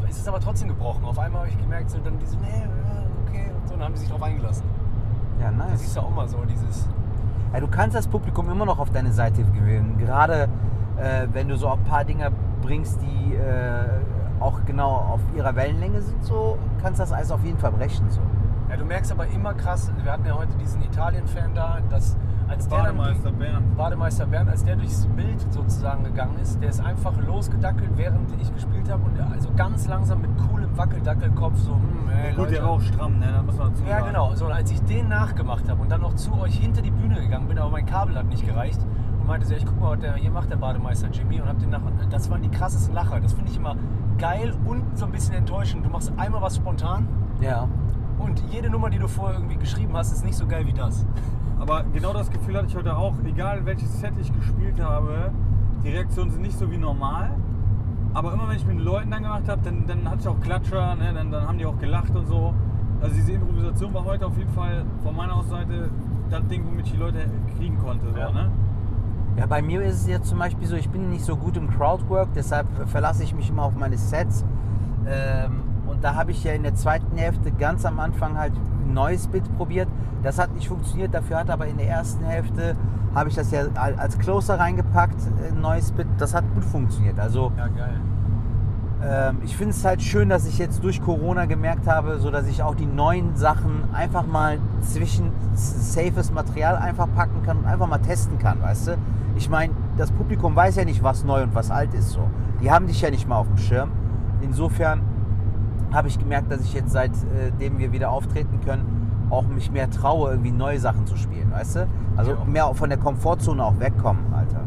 [0.09, 1.03] ist es aber trotzdem gebrochen.
[1.05, 2.63] Auf einmal habe ich gemerkt, so, dann die so, nee,
[3.27, 4.65] okay, und so, und dann haben die sich drauf eingelassen.
[5.39, 5.83] Ja, Das nice.
[5.83, 6.87] ist ja auch mal so, dieses,
[7.53, 9.97] Ja, du kannst das Publikum immer noch auf deine Seite gewinnen.
[9.99, 10.47] Gerade
[10.97, 12.31] äh, wenn du so ein paar Dinge
[12.61, 13.83] bringst, die äh,
[14.39, 18.09] auch genau auf ihrer Wellenlänge sind, so kannst das Eis auf jeden Fall brechen.
[18.09, 18.21] So.
[18.69, 22.15] ja, du merkst aber immer krass, wir hatten ja heute diesen Italien-Fan da, dass
[22.47, 23.75] als der dann Bademeister Bernd.
[23.77, 28.53] Bademeister Bernd, als der durchs Bild sozusagen gegangen ist, der ist einfach losgedackelt, während ich
[28.53, 32.69] gespielt habe und also ganz langsam mit coolem Wackeldackelkopf so, hm, ey, Gut, der war
[32.69, 33.27] auch stramm, ne?
[33.33, 34.05] Da muss man dazu Ja, sagen.
[34.07, 34.33] genau.
[34.35, 37.19] So, und als ich den nachgemacht habe und dann noch zu euch hinter die Bühne
[37.19, 38.79] gegangen bin, aber mein Kabel hat nicht gereicht
[39.19, 41.49] und meinte so, ja, ich guck mal, was der hier macht, der Bademeister Jimmy und
[41.49, 43.19] hab den nach, das waren die krassesten Lacher.
[43.19, 43.75] Das finde ich immer
[44.17, 45.85] geil und so ein bisschen enttäuschend.
[45.85, 47.07] Du machst einmal was spontan
[47.41, 47.67] Ja.
[48.19, 51.05] und jede Nummer, die du vorher irgendwie geschrieben hast, ist nicht so geil wie das.
[51.59, 53.13] Aber genau das Gefühl hatte ich heute auch.
[53.25, 55.31] Egal welches Set ich gespielt habe,
[55.83, 57.31] die Reaktionen sind nicht so wie normal.
[58.13, 60.39] Aber immer wenn ich mit den Leuten dann gemacht habe, dann, dann hatte ich auch
[60.39, 61.13] Klatscher, ne?
[61.13, 62.53] dann, dann haben die auch gelacht und so.
[63.01, 65.89] Also diese Improvisation war heute auf jeden Fall von meiner Seite
[66.29, 67.19] das Ding, womit ich die Leute
[67.57, 68.05] kriegen konnte.
[68.11, 68.31] So, Ja.
[68.31, 68.49] ne?
[69.37, 71.69] Ja, bei mir ist es jetzt zum Beispiel so, ich bin nicht so gut im
[71.69, 74.43] Crowdwork, deshalb verlasse ich mich immer auf meine Sets.
[75.07, 78.93] Ähm, und da habe ich ja in der zweiten Hälfte ganz am Anfang halt ein
[78.93, 79.87] neues Bit probiert.
[80.23, 82.75] Das hat nicht funktioniert, dafür hat aber in der ersten Hälfte
[83.13, 85.15] habe ich das ja al- als Closer reingepackt,
[85.51, 86.07] ein neues Bit.
[86.17, 87.19] Das hat gut funktioniert.
[87.19, 87.93] Also Ja, geil.
[89.03, 92.47] Ähm, ich finde es halt schön, dass ich jetzt durch Corona gemerkt habe, so dass
[92.47, 97.87] ich auch die neuen Sachen einfach mal zwischen safes Material einfach packen kann und einfach
[97.87, 98.97] mal testen kann, weißt du?
[99.35, 102.21] Ich meine, das Publikum weiß ja nicht, was neu und was alt ist so.
[102.61, 103.91] Die haben dich ja nicht mal auf dem Schirm.
[104.41, 105.01] Insofern
[105.91, 110.31] habe ich gemerkt, dass ich jetzt seitdem wir wieder auftreten können, auch mich mehr traue,
[110.31, 111.87] irgendwie neue Sachen zu spielen, weißt du?
[112.15, 112.37] Also Ja.
[112.45, 114.61] mehr von der Komfortzone auch wegkommen, Alter.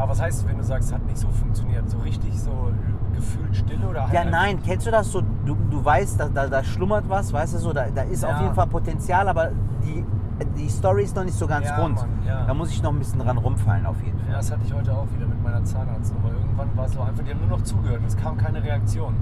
[0.00, 0.04] Ja.
[0.04, 1.88] Aber was heißt, wenn du sagst, hat nicht so funktioniert?
[1.90, 2.50] So richtig so
[3.14, 5.22] gefühlt Stille oder halt Ja, nein, kennst du das so?
[5.44, 8.32] Du, du weißt, da, da, da schlummert was, weißt du so, da, da ist auf
[8.32, 8.42] Ja.
[8.42, 9.50] jeden Fall Potenzial, aber
[9.84, 10.04] die,
[10.56, 11.96] die Story ist noch nicht so ganz Ja, rund.
[11.96, 12.46] Mann, ja.
[12.46, 14.34] Da muss ich noch ein bisschen dran rumfallen, auf jeden Ja, Fall.
[14.36, 16.30] das hatte ich heute auch wieder mit meiner Zahnarztnummer.
[16.34, 19.14] Irgendwann war es so einfach, die haben nur noch zugehört es kam keine Reaktion.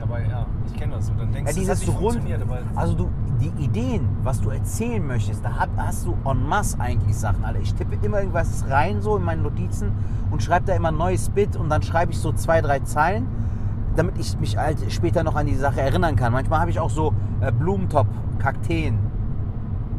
[0.00, 1.14] Dabei, ja, ich kenne das so.
[1.14, 3.08] Dann denkst Ja, du, es hat nicht rund, funktioniert, aber also du,
[3.40, 7.60] die Ideen, was du erzählen möchtest, da hast du en masse eigentlich Sachen, Alter.
[7.60, 9.92] Ich tippe immer irgendwas rein so in meine Notizen
[10.30, 13.26] und schreibe da immer ein neues Bit und dann schreibe ich so zwei, drei Zeilen,
[13.96, 16.32] damit ich mich halt später noch an die Sache erinnern kann.
[16.32, 18.06] Manchmal habe ich auch so äh, Blumentop,
[18.38, 18.98] Kakteen,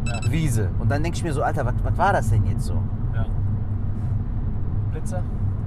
[0.05, 2.81] ja, Wiese und dann denke ich mir so, Alter, was war das denn jetzt so?
[3.13, 3.25] ja.
[4.91, 5.23] Blitzer?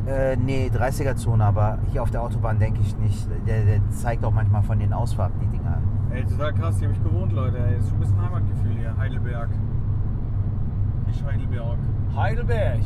[0.07, 3.29] Äh, nee, 30er-Zone, aber hier auf der Autobahn denke ich nicht.
[3.47, 5.58] Der, der zeigt auch manchmal von den Ausfahrten die.
[6.11, 7.59] Ey, total krass, hier habe ich gewohnt, Leute.
[7.59, 8.97] Ey, ist schon ein bisschen Heimatgefühl hier.
[8.97, 9.49] Heidelberg.
[11.07, 11.79] Nicht Heidelberg.
[12.17, 12.81] Heidelberg.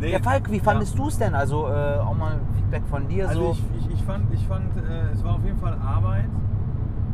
[0.00, 1.34] Nee, Ja, Falk, wie fandest du es denn?
[1.34, 3.58] Also äh, auch mal Feedback von dir Also so.
[3.78, 6.26] ich, ich, ich fand, ich fand äh, es war auf jeden Fall Arbeit.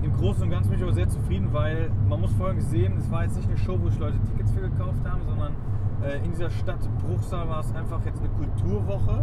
[0.02, 3.08] Im Großen und Ganzen bin ich aber sehr zufrieden, weil man muss folgendes sehen, es
[3.10, 5.52] war jetzt nicht eine Show, wo sich Leute Tickets für gekauft haben, sondern
[6.02, 9.22] äh, in dieser Stadt Bruchsal war es einfach jetzt eine Kulturwoche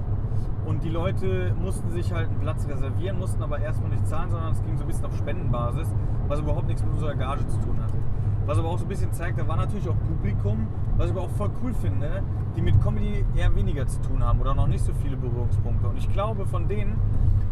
[0.70, 4.52] und die Leute mussten sich halt einen Platz reservieren, mussten aber erstmal nicht zahlen, sondern
[4.52, 5.88] es ging so ein bisschen auf Spendenbasis,
[6.28, 7.98] was überhaupt nichts mit unserer Gage zu tun hatte.
[8.46, 11.26] Was aber auch so ein bisschen zeigt, da war natürlich auch Publikum, was ich aber
[11.26, 12.22] auch voll cool finde,
[12.56, 15.88] die mit Comedy eher weniger zu tun haben oder noch nicht so viele Berührungspunkte.
[15.88, 17.00] Und ich glaube, von denen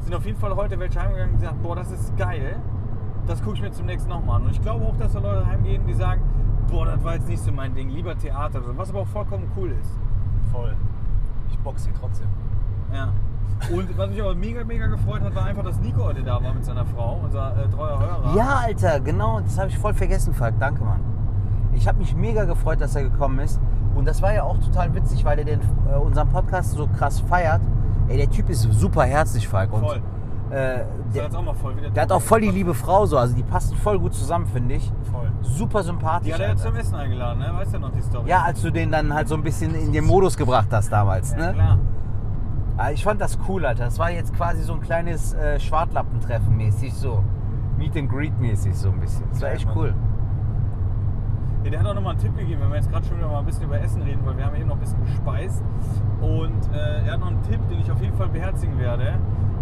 [0.02, 2.58] sind auf jeden Fall heute welche heimgegangen und gesagt, boah, das ist geil,
[3.26, 4.44] das gucke ich mir zum nächsten nochmal an.
[4.44, 6.22] Und ich glaube auch, dass da Leute heimgehen, die sagen,
[6.70, 9.08] boah, das war jetzt nicht so mein Ding, lieber Theater, oder so, was aber auch
[9.08, 10.00] vollkommen cool ist.
[10.52, 10.76] Voll.
[11.50, 12.28] Ich boxe sie trotzdem.
[12.94, 13.10] Ja.
[13.76, 16.54] Und was mich aber mega, mega gefreut hat, war einfach, dass Nico heute da war
[16.54, 18.36] mit seiner Frau, unser äh, treuer Hörer.
[18.36, 20.56] Ja, Alter, genau, das habe ich voll vergessen, Falk.
[20.60, 21.00] Danke, Mann.
[21.74, 23.60] Ich habe mich mega gefreut, dass er gekommen ist.
[23.96, 25.60] Und das war ja auch total witzig, weil er den,
[25.92, 27.62] äh, unseren Podcast so krass feiert.
[28.08, 29.74] Ey, der Typ ist super herzlich, Falk.
[29.74, 30.02] Und Voll.
[30.50, 31.90] Äh, der, auch mal voll wieder.
[31.90, 34.76] der hat auch voll die liebe Frau so, also die passen voll gut zusammen, finde
[34.76, 34.94] ich.
[35.12, 35.30] Voll.
[35.42, 36.28] Super sympathisch.
[36.28, 37.52] Die hat er jetzt zum Essen eingeladen, ne?
[37.54, 38.30] Weißt du noch die Story?
[38.30, 41.32] Ja, als du den dann halt so ein bisschen in den Modus gebracht hast damals,
[41.32, 41.54] Ja, ne?
[41.54, 41.78] klar.
[42.78, 43.86] Aber ich fand das cool, Alter.
[43.86, 47.24] Das war jetzt quasi so ein kleines äh, Schwartlappentreffen mäßig, so.
[47.78, 49.24] Meet and Greet mäßig so ein bisschen.
[49.32, 49.94] Das war echt cool.
[51.64, 53.40] Ja, der hat auch nochmal einen Tipp gegeben, wenn wir jetzt gerade schon wieder mal
[53.40, 55.64] ein bisschen über Essen reden, weil wir haben eben noch ein bisschen gespeist.
[56.22, 59.16] Und äh, er hat noch einen Tipp, den ich auf jeden Fall beherzigen werde.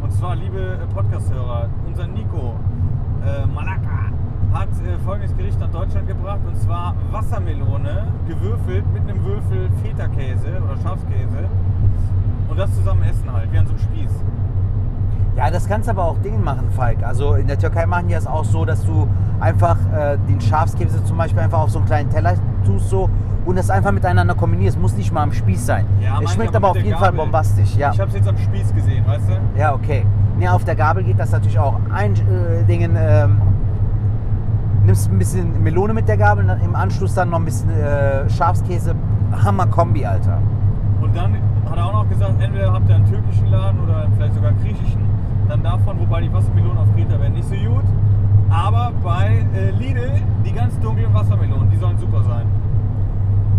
[0.04, 2.56] Und zwar, liebe äh, Podcast-Hörer, unser Nico
[3.26, 4.12] äh, Malaka
[4.54, 6.42] hat äh, folgendes Gericht nach Deutschland gebracht.
[6.46, 11.50] Und zwar Wassermelone, gewürfelt mit einem Würfel Feta-Käse oder Schafskäse.
[12.50, 14.10] Und das zusammen essen halt, wie an so einem Spieß.
[15.36, 17.04] Ja, das kannst du aber auch Dingen machen, Falk.
[17.04, 19.08] Also in der Türkei machen die das auch so, dass du
[19.42, 22.36] einfach äh, den Schafskäse zum Beispiel einfach auf so einen kleinen Teller
[22.66, 23.10] tust so
[23.46, 24.80] und das einfach miteinander kombinierst.
[24.80, 25.86] Muss nicht mal am Spieß sein.
[26.02, 27.20] Ja, es schmeckt aber aber auf jeden der Fall Gabel.
[27.26, 27.76] bombastisch.
[27.76, 29.60] Ja, Ich habe es jetzt am Spieß gesehen, weißt du?
[29.60, 30.06] ja okay.
[30.38, 31.80] Nee, auf der Gabel geht das natürlich auch.
[31.94, 33.42] Ein äh, Dingen, ähm,
[34.86, 37.70] nimmst ein bisschen Melone mit der Gabel und dann im Anschluss dann noch ein bisschen
[37.72, 38.96] äh, Schafskäse.
[39.44, 40.40] Hammer Kombi, Alter.
[41.16, 41.36] Dann
[41.70, 44.62] hat er auch noch gesagt, entweder habt ihr einen türkischen Laden oder vielleicht sogar einen
[44.62, 45.02] griechischen,
[45.48, 47.84] dann davon, wobei die Wassermelonen auf Kreta werden nicht so gut.
[48.50, 50.12] Aber bei äh, Lidl,
[50.46, 52.46] die ganz dunklen Wassermelonen, die sollen super sein.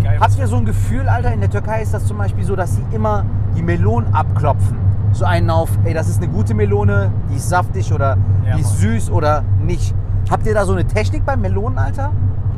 [0.02, 0.18] Geil.
[0.20, 2.76] Habt ihr so ein Gefühl, Alter, in der Türkei ist das zum Beispiel so, dass
[2.76, 3.24] sie immer
[3.56, 4.76] die Melonen abklopfen.
[5.12, 8.60] So einen auf, ey, das ist eine gute Melone, die ist saftig oder Ja, die
[8.60, 9.94] ist süß oder nicht.
[10.30, 12.12] Habt ihr da so eine Technik beim Melonen, Alter?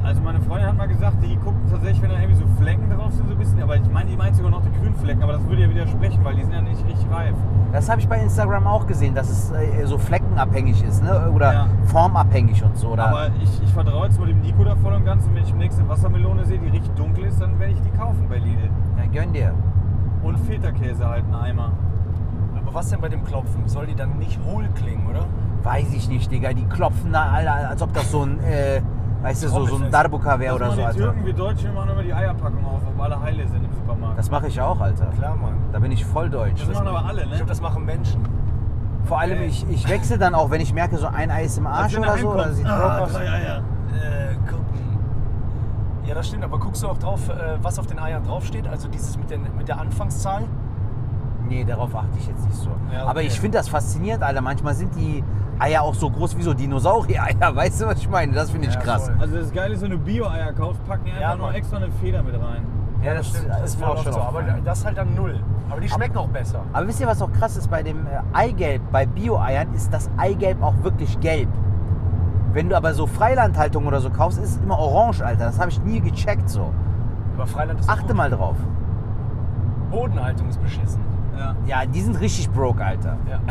[0.09, 3.13] Also meine Freundin hat mal gesagt, die gucken tatsächlich, wenn da irgendwie so Flecken drauf
[3.13, 3.63] sind, so ein bisschen.
[3.63, 6.25] Aber ich meine, die meint sogar noch die grünen Flecken, aber das würde ja widersprechen,
[6.25, 7.35] weil die sind ja nicht richtig reif.
[7.73, 11.31] Das habe ich bei Instagram auch gesehen, dass es äh, so fleckenabhängig ist, ne?
[11.31, 11.67] Oder Ja.
[11.85, 12.89] formabhängig und so.
[12.89, 13.07] Oder?
[13.09, 15.27] Aber ich, ich vertraue jetzt mal dem Nico da voll und ganz.
[15.27, 17.91] Und wenn ich demnächst eine Wassermelone sehe, die richtig dunkel ist, dann werde ich die
[17.91, 18.71] kaufen bei Lidl.
[18.97, 19.53] ja, gönn dir.
[20.23, 21.73] Und Feta-Käse halt, einen Eimer.
[22.57, 23.69] Aber was denn bei dem Klopfen?
[23.69, 25.27] Soll die dann nicht hohl klingen, oder?
[25.63, 26.55] Weiß ich nicht, Digga.
[26.55, 28.81] Die klopfen da, Alter, als ob das so ein, äh,
[29.23, 29.91] weißt du, so, so ein.
[29.91, 30.99] Darbuka wäre Das oder so, die Alter.
[30.99, 34.19] Türken, wir Deutschen, wir machen immer die Eierpackung auf, ob alle heile sind im Supermarkt.
[34.19, 35.07] Das mache ich auch, Alter.
[35.17, 35.55] Klar, Mann.
[35.73, 36.61] Da bin ich voll deutsch.
[36.67, 37.37] Das machen aber alle, Ich ne?
[37.37, 38.23] glaube, das machen Menschen.
[39.05, 41.67] Vor allem, ich, ich wechsle dann auch, wenn ich merke, so ein Ei ist im
[41.67, 42.31] Arsch oder er so.
[42.33, 43.13] Oder sieht Ah, aus.
[43.13, 43.57] drei Eier.
[43.59, 44.99] Äh, gucken.
[46.05, 48.69] Ja, das stimmt, aber guckst du auch drauf, äh, was auf den Eiern draufsteht?
[48.69, 50.43] Also dieses mit, den, mit der Anfangszahl?
[51.49, 52.69] Nee, darauf achte ich jetzt nicht so.
[52.93, 53.09] Ja, okay.
[53.11, 54.41] Aber ich finde das faszinierend, Alter.
[54.43, 55.25] Manchmal sind die
[55.59, 57.55] Eier auch so groß wie so Dinosaurier-Eier.
[57.57, 58.33] Weißt du, was ich meine?
[58.33, 59.07] Das finde ich Ja, krass.
[59.09, 59.17] voll.
[59.21, 61.91] Also das Geile ist, wenn du Bio-Eier kaufst, packen die einfach Ja, noch extra eine
[61.91, 62.63] Feder mit rein.
[63.03, 63.49] Ja, das, stimmt.
[63.49, 64.21] das ist mir auch schon so.
[64.21, 65.39] Aber das ist halt dann null.
[65.71, 66.61] Aber die schmecken auch besser.
[66.73, 70.11] Aber wisst ihr, was auch krass ist bei dem äh, Eigelb, bei Bio-Eiern, ist das
[70.17, 71.49] Eigelb auch wirklich gelb.
[72.53, 75.45] Wenn du aber so Freilandhaltung oder so kaufst, ist es immer orange, Alter.
[75.47, 76.73] Das habe ich nie gecheckt so.
[77.37, 78.17] Aber Freiland ist Achte gut.
[78.17, 78.57] mal drauf.
[79.91, 81.01] Bodenhaltung ist beschissen.
[81.39, 81.55] Ja.
[81.67, 83.17] Ja, die sind richtig broke, Alter.
[83.29, 83.41] Ja.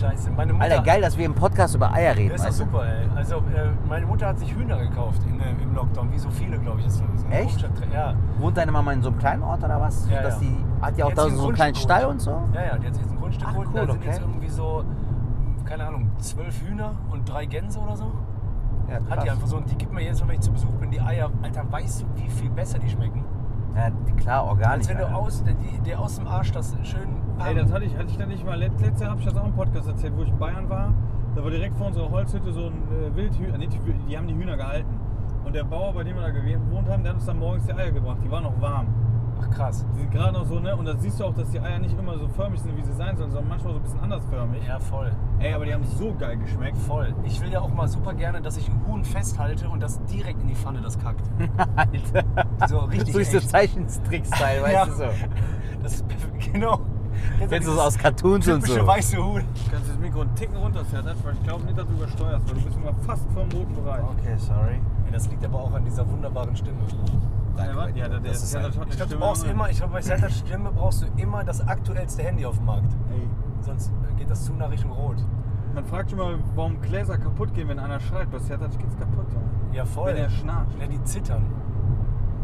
[0.00, 0.30] Scheiße.
[0.30, 0.64] Meine Mutter.
[0.64, 2.32] Alter, geil, dass wir im Podcast über Eier reden.
[2.36, 2.64] Das ist du?
[2.64, 3.08] super, ey.
[3.16, 6.58] Also, äh, meine Mutter hat sich Hühner gekauft in, äh, im Lockdown, wie so viele,
[6.58, 6.84] glaube ich.
[6.84, 7.68] Das ist ein Echt?
[7.92, 8.14] Ja.
[8.38, 10.08] Wohnt deine Mama in so einem kleinen Ort oder was?
[10.10, 10.48] Ja, dass ja.
[10.48, 12.42] Die, hat die auch da so einen kleinen Stall und so?
[12.52, 13.68] Ja, ja, die hat sich jetzt ein Grundstück geholt.
[13.68, 14.06] cool, da sind okay.
[14.06, 14.84] jetzt irgendwie so,
[15.64, 18.12] keine Ahnung, zwölf Hühner und drei Gänse oder so.
[18.88, 20.90] Ja, Hat die einfach so und die gibt mir Mal, wenn ich zu Besuch bin,
[20.90, 21.30] die Eier.
[21.42, 23.24] Alter, weißt du, wie viel besser die schmecken?
[23.78, 24.88] Ja, klar, Als organisch.
[24.88, 25.16] wenn du Alter.
[25.16, 25.54] aus, der,
[25.86, 27.08] der aus dem Arsch das schön.
[27.38, 28.58] Ey, das hatte ich, hatte ich dann nicht mal.
[28.58, 30.92] Let, letzte habe ich das auch im Podcast erzählt, wo ich in Bayern war.
[31.36, 33.56] Da war direkt vor unserer Holzhütte so ein äh, Wildhühner.
[33.58, 34.88] Nee, die, die haben die Hühner gehalten.
[35.44, 37.72] Und der Bauer, bei dem wir da gewohnt haben, der hat uns dann morgens die
[37.72, 38.18] Eier gebracht.
[38.24, 38.88] Die waren noch warm.
[39.40, 39.84] Ach krass.
[39.94, 40.74] Die sind gerade noch so, ne?
[40.76, 42.92] Und da siehst du auch, dass die Eier nicht immer so förmig sind, wie sie
[42.94, 44.66] sein sollen, sondern manchmal so ein bisschen andersförmig.
[44.66, 45.12] Ja, voll.
[45.38, 46.76] Ey, aber die haben so geil geschmeckt.
[46.78, 47.14] Voll.
[47.24, 50.40] Ich will ja auch mal super gerne, dass ich ein Huhn festhalte und das direkt
[50.42, 51.22] in die Pfanne das kackt.
[51.76, 52.24] Alter.
[52.68, 53.14] So richtig.
[53.16, 53.40] Ist so.
[53.40, 54.84] Zeichentrick-Style, weißt Ja.
[54.86, 55.04] du so.
[55.82, 56.80] Das ist perfekt, genau.
[57.48, 58.86] Kennst du das aus Cartoons und so?
[58.86, 59.42] weiße Huhn.
[59.64, 62.54] Du kannst das Mikro einen Ticken runterfährtern, weil ich glaube nicht, dass du übersteuerst, weil
[62.56, 64.02] du bist immer fast vom roten Bereich.
[64.04, 64.74] Okay, sorry.
[65.06, 66.78] Ja, das liegt aber auch an dieser wunderbaren Stimme.
[67.66, 69.70] Ja, warte, ja, der, der, Das ist der, halt- der Ich glaube, du brauchst immer,
[69.70, 72.92] ich glaube, bei Serta's Stimme brauchst du immer das aktuellste Handy auf dem Markt.
[73.12, 73.28] Ey.
[73.60, 75.16] Sonst geht das zu nach Richtung Rot.
[75.74, 78.30] Man fragt schon mal, warum Gläser kaputt gehen, wenn einer schreit.
[78.30, 79.26] Bei Sertac geht's kaputt.
[79.70, 79.78] Ja.
[79.78, 80.08] Ja, voll.
[80.14, 80.76] Wenn er schnarcht.
[80.80, 81.44] Ja, die zittern.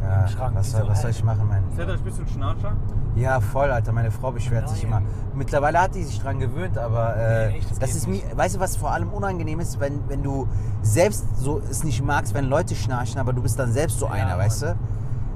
[0.03, 2.29] Ja, Schrank, was, die soll, so was soll ich machen, mein Sertac, bist du ein
[2.29, 2.73] Schnarcher?
[3.17, 3.93] Ja, voll, Alter.
[3.93, 5.01] Meine Frau beschwert sich immer.
[5.01, 5.09] Nein.
[5.35, 8.57] Mittlerweile hat die sich dran gewöhnt, aber äh, Nee, echt, das das ist mir, weißt
[8.57, 10.47] du, was vor allem unangenehm ist, wenn, wenn du
[10.83, 14.12] selbst so es nicht magst, wenn Leute schnarchen, aber du bist dann selbst so Ja,
[14.12, 14.41] einer, Mann.
[14.41, 14.77] weißt du?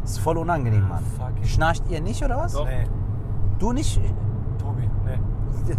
[0.09, 1.05] Das ist voll unangenehm, Mann.
[1.19, 1.33] fuck.
[1.47, 2.55] Schnarcht ihr nicht oder was?
[2.55, 2.65] Doch.
[2.65, 2.87] Nee,
[3.59, 4.01] Du nicht?
[4.59, 5.77] Tobi, nee.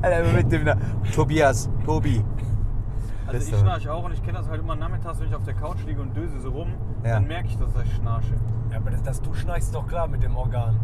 [0.02, 0.76] Alter, mit dem Na-
[1.14, 2.24] Tobias, Tobi.
[3.26, 5.44] Also Bist ich schnarche auch und ich kenne das halt immer nachmittags, wenn ich auf
[5.44, 6.68] der Couch liege und döse so rum,
[7.04, 7.14] Ja.
[7.16, 8.32] dann merke ich, dass ich schnarche.
[8.70, 10.74] Ja, aber das, das, du schnarchst doch klar mit dem Organ.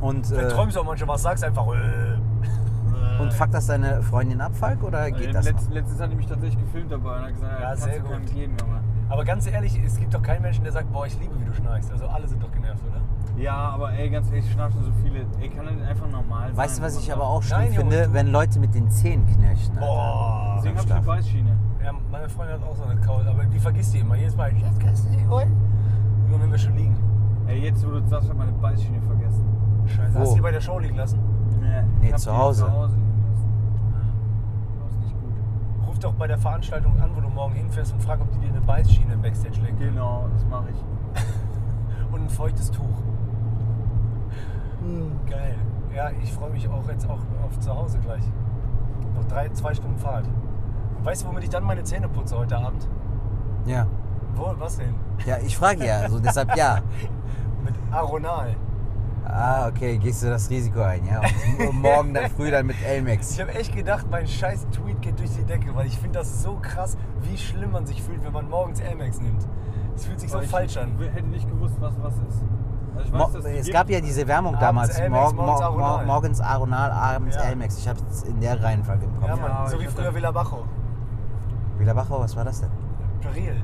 [0.00, 1.66] Und äh, träumst du auch manchmal was, sagst einfach.
[1.74, 3.20] Äh.
[3.20, 5.46] Und fuckt das deine Freundin ab, Falk, oder geht Äh, das?
[5.46, 8.26] letzt, letztens hat die mich tatsächlich gefilmt dabei und hat gesagt, Ja, kannst sehr gut.
[8.32, 8.80] geben, Junge.
[9.08, 11.52] Aber ganz ehrlich, es gibt doch keinen Menschen, der sagt, boah, ich liebe, wie du
[11.54, 11.90] schnarchst.
[11.90, 13.00] Also alle sind doch genervt, oder?
[13.42, 15.20] Ja, aber ey, ganz ehrlich, schnarchen so viele.
[15.40, 16.56] Ey, kann das einfach normal sein?
[16.56, 18.06] Weißt du, was ich aber auch schlimm Nein, Junge, finde?
[18.08, 19.74] du- Wenn Leute mit den Zähnen knirschen.
[19.78, 19.80] Alter.
[19.86, 20.54] Boah.
[20.58, 21.56] Deswegen hab ich die Beißschiene.
[21.84, 24.16] Ja, meine Freundin hat auch so eine Kaul, aber die vergisst die immer.
[24.16, 25.56] Jedes Mal, jetzt kannst du sie holen.
[26.28, 26.96] Nur wenn wir schon liegen.
[27.46, 29.44] Ey, jetzt wo du das sagst, hab ich meine Beißschiene vergessen.
[29.86, 30.14] Scheiße.
[30.14, 30.18] Wo?
[30.20, 31.18] Hast du die bei der Show liegen lassen?
[31.60, 32.64] Nee, Nee, zu die Hause.
[32.66, 33.48] Zu Hause liegen lassen.
[34.82, 35.32] Das ist nicht gut.
[35.98, 38.50] Ruf doch bei der Veranstaltung an, wo du morgen hinfährst und frag, ob die dir
[38.50, 39.78] eine Beißschiene im Backstage legen.
[39.80, 41.22] Genau, das mache ich.
[42.12, 43.02] Und ein feuchtes Tuch.
[45.28, 45.56] Geil.
[45.92, 48.22] Ja, ich freue mich auch jetzt auch auf zu Hause gleich.
[49.16, 50.26] Noch drei, zwei Stunden Fahrt.
[50.98, 52.86] Und weißt du, womit ich dann meine Zähne putze heute Abend?
[53.66, 53.88] Ja.
[54.36, 54.94] Wo, was denn?
[55.26, 56.78] Ja, ich frage ja, also deshalb ja.
[57.64, 58.54] Mit Aronal.
[59.30, 61.20] Ah, okay, gehst du das Risiko ein, ja?
[61.68, 63.32] Und morgen dann früh dann mit Elmex.
[63.32, 66.42] Ich habe echt gedacht, mein scheiß Tweet geht durch die Decke, weil ich finde das
[66.42, 69.46] so krass, wie schlimm man sich fühlt, wenn man morgens Amex nimmt.
[69.94, 70.92] Es fühlt sich so ich falsch an.
[70.98, 72.42] hätte nicht gewusst, was was ist.
[72.96, 74.98] Also Mo weiß, es gab ja diese Werbung Abends damals.
[74.98, 75.96] Elmex, Morgen, morgens mor Aronal.
[75.98, 77.42] mor morgens Aronal, abends Ja.
[77.42, 77.78] Elmex.
[77.78, 79.28] Ich habe es in der Reihenfolge Kopf.
[79.28, 80.64] Ja, Mann, so wie früher Villa Bajo.
[81.78, 82.70] Villa Bachau, was war das denn?
[83.20, 83.62] Peril,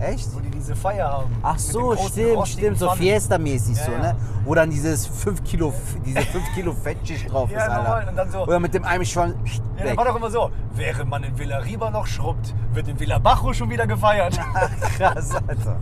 [0.00, 0.34] Echt?
[0.34, 1.36] wo die diese Feier haben.
[1.42, 2.90] Ach so, stimmt, stimmt, so.
[2.90, 4.16] Fiesta-mäßig Ja, so, ne?
[4.44, 5.72] Wo dann dieses 5 Kilo,
[6.04, 7.68] diese 5 Kilo Fettschicht drauf Ja, ist.
[7.68, 8.08] Alter.
[8.10, 9.34] Und dann so, Oder mit dem einem schon
[9.78, 9.96] ja, weg.
[9.96, 13.52] war doch immer so, während man in Villa Riba noch schrubbt, wird in Villa Bajo
[13.52, 14.38] schon wieder gefeiert.
[14.96, 15.76] Krass, Alter.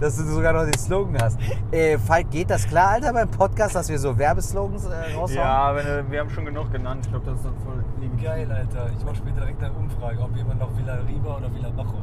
[0.00, 1.38] Dass du sogar noch den Slogan hast.
[1.72, 5.34] Äh, Falk, geht das klar, Alter, beim Podcast, dass wir so Werbeslogans äh, raushauen?
[5.36, 7.00] Ja, wenn, wir haben schon genug genannt.
[7.04, 8.24] Ich glaube, das ist dann voll legitim.
[8.24, 8.90] Geil, Alter.
[8.96, 11.94] Ich mache später direkt eine Umfrage, ob jemand noch Villa Riba oder Villa Bajo.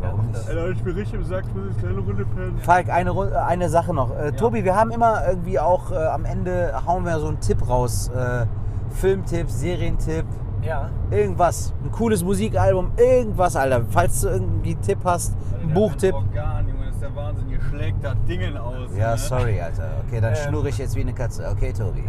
[0.00, 0.48] Warum nicht?
[0.48, 2.58] Alter, ich bin richtig im Sack, ich muss eine kleine Runde pennen.
[2.58, 4.16] Falk, eine, Ru- äh, eine Sache noch.
[4.16, 7.68] Äh, Tobi, wir haben immer irgendwie auch äh, am Ende hauen wir so einen Tipp
[7.68, 8.08] raus.
[8.14, 8.46] Äh,
[8.90, 10.24] Filmtipp, Serientipp,
[10.62, 10.90] Ja.
[11.10, 11.72] irgendwas.
[11.84, 13.82] Ein cooles Musikalbum, irgendwas, Alter.
[13.90, 16.14] Falls du irgendwie einen Tipp hast, ein Buchtipp.
[16.14, 17.48] Organ, Junge, das ist der Wahnsinn.
[17.50, 18.90] Ihr schlägt da Dingen aus.
[18.96, 19.18] Ja, ne?
[19.18, 19.88] sorry, Alter.
[20.06, 20.36] Okay, dann Ähm.
[20.46, 21.48] schnurre ich jetzt wie eine Katze.
[21.50, 22.04] Okay, Tobi,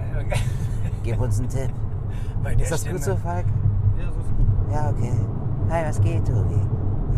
[1.04, 1.70] gib uns einen Tipp.
[2.44, 2.96] Bei der Ist das Stimme.
[2.96, 3.46] gut so, Falk?
[4.00, 4.74] Ja, so ist gut.
[4.74, 5.12] Ja, okay.
[5.70, 6.60] Hi, was geht, Tobi?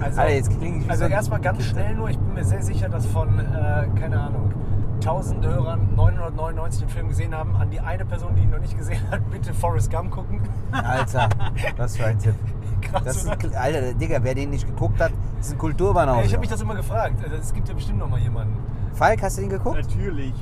[0.02, 2.43] Also, Alter, jetzt klinge ich wie also so erstmal ganz schnell nur, ich bin mir
[2.43, 4.54] sehr sicher, dass von, äh, keine Ahnung,
[5.02, 7.56] 1000 Hörern 999 den Film gesehen haben.
[7.56, 10.41] An die eine Person, die ihn noch nicht gesehen hat, bitte Forrest Gump gucken.
[10.72, 11.30] Alter,
[11.78, 12.36] was für ein Tipp.
[12.82, 16.26] Krass, Das ist ein, Alter, Digga, wer den nicht geguckt hat, ist ein Kulturbanause.
[16.26, 17.16] Ich habe mich das immer gefragt.
[17.24, 18.58] Also, Es gibt ja bestimmt noch mal jemanden.
[18.93, 19.78] Falk, hast du den geguckt?
[19.78, 20.34] Natürlich.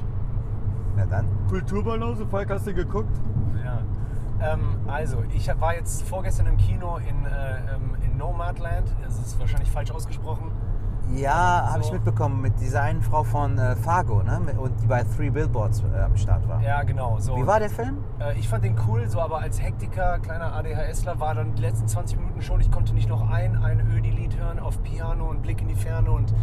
[0.96, 1.28] Na dann.
[1.50, 3.16] Kulturbanause, Falk, hast du geguckt?
[4.40, 4.54] Ja.
[4.54, 8.88] Ähm, also, ich war jetzt vorgestern im Kino in, äh, ähm, in Nomadland.
[9.04, 10.52] Das ist wahrscheinlich falsch ausgesprochen.
[11.16, 11.94] Ja, habe ich So.
[11.94, 14.42] mitbekommen mit dieser einen Frau von äh, Fargo, ne?
[14.60, 16.62] Und die bei Three Billboards äh, am Start war.
[16.62, 17.18] Ja, genau.
[17.20, 17.38] So.
[17.38, 18.00] Wie war der Film?
[18.20, 21.88] Äh, ich fand den cool, so aber als Hektiker, kleiner ADHSler war dann die letzten
[21.88, 25.62] 20 Minuten schon, ich konnte nicht noch ein, ein Ödi-Lied hören auf Piano und Blick
[25.62, 26.34] in die Ferne und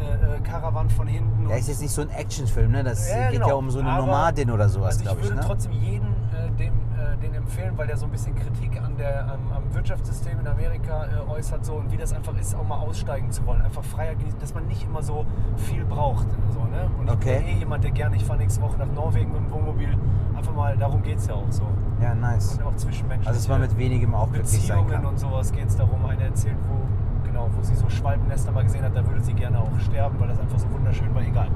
[0.00, 1.44] äh, äh, Caravan von hinten.
[1.46, 2.82] Und ist jetzt nicht so ein Actionfilm, ne?
[2.82, 3.48] Das Ja, geht genau.
[3.48, 5.26] ja um so eine Aber- Nomadin oder sowas, also ich glaube ich.
[5.26, 5.46] würde Ne?
[5.46, 6.72] trotzdem jeden äh, dem,
[7.14, 10.46] äh, den empfehlen, weil der so ein bisschen Kritik an der, am, am Wirtschaftssystem in
[10.46, 13.62] Amerika äh, äußert so und wie das einfach ist, auch mal aussteigen zu wollen.
[13.62, 15.24] Einfach freier genießen, dass man nicht immer so
[15.56, 16.26] viel braucht.
[16.50, 16.90] So, ne?
[16.98, 17.38] Und ich Okay.
[17.38, 19.96] bin eh jemand, der gerne, ich fahre nächste Woche nach Norwegen mit dem Wohnmobil.
[20.36, 21.62] Einfach mal, darum geht es ja auch so.
[22.02, 22.54] Ja, nice.
[22.58, 23.28] Und auch zwischenmenschlich.
[23.28, 25.06] Also, dass man mit wenigem auch glücklich sein Beziehungen kann.
[25.06, 26.04] und sowas geht es darum.
[26.06, 29.60] Eine erzählt, wo, genau, wo sie so Schwalbennester mal gesehen hat, da würde sie gerne
[29.60, 31.22] auch sterben, weil das einfach so wunderschön war.
[31.22, 31.48] Egal.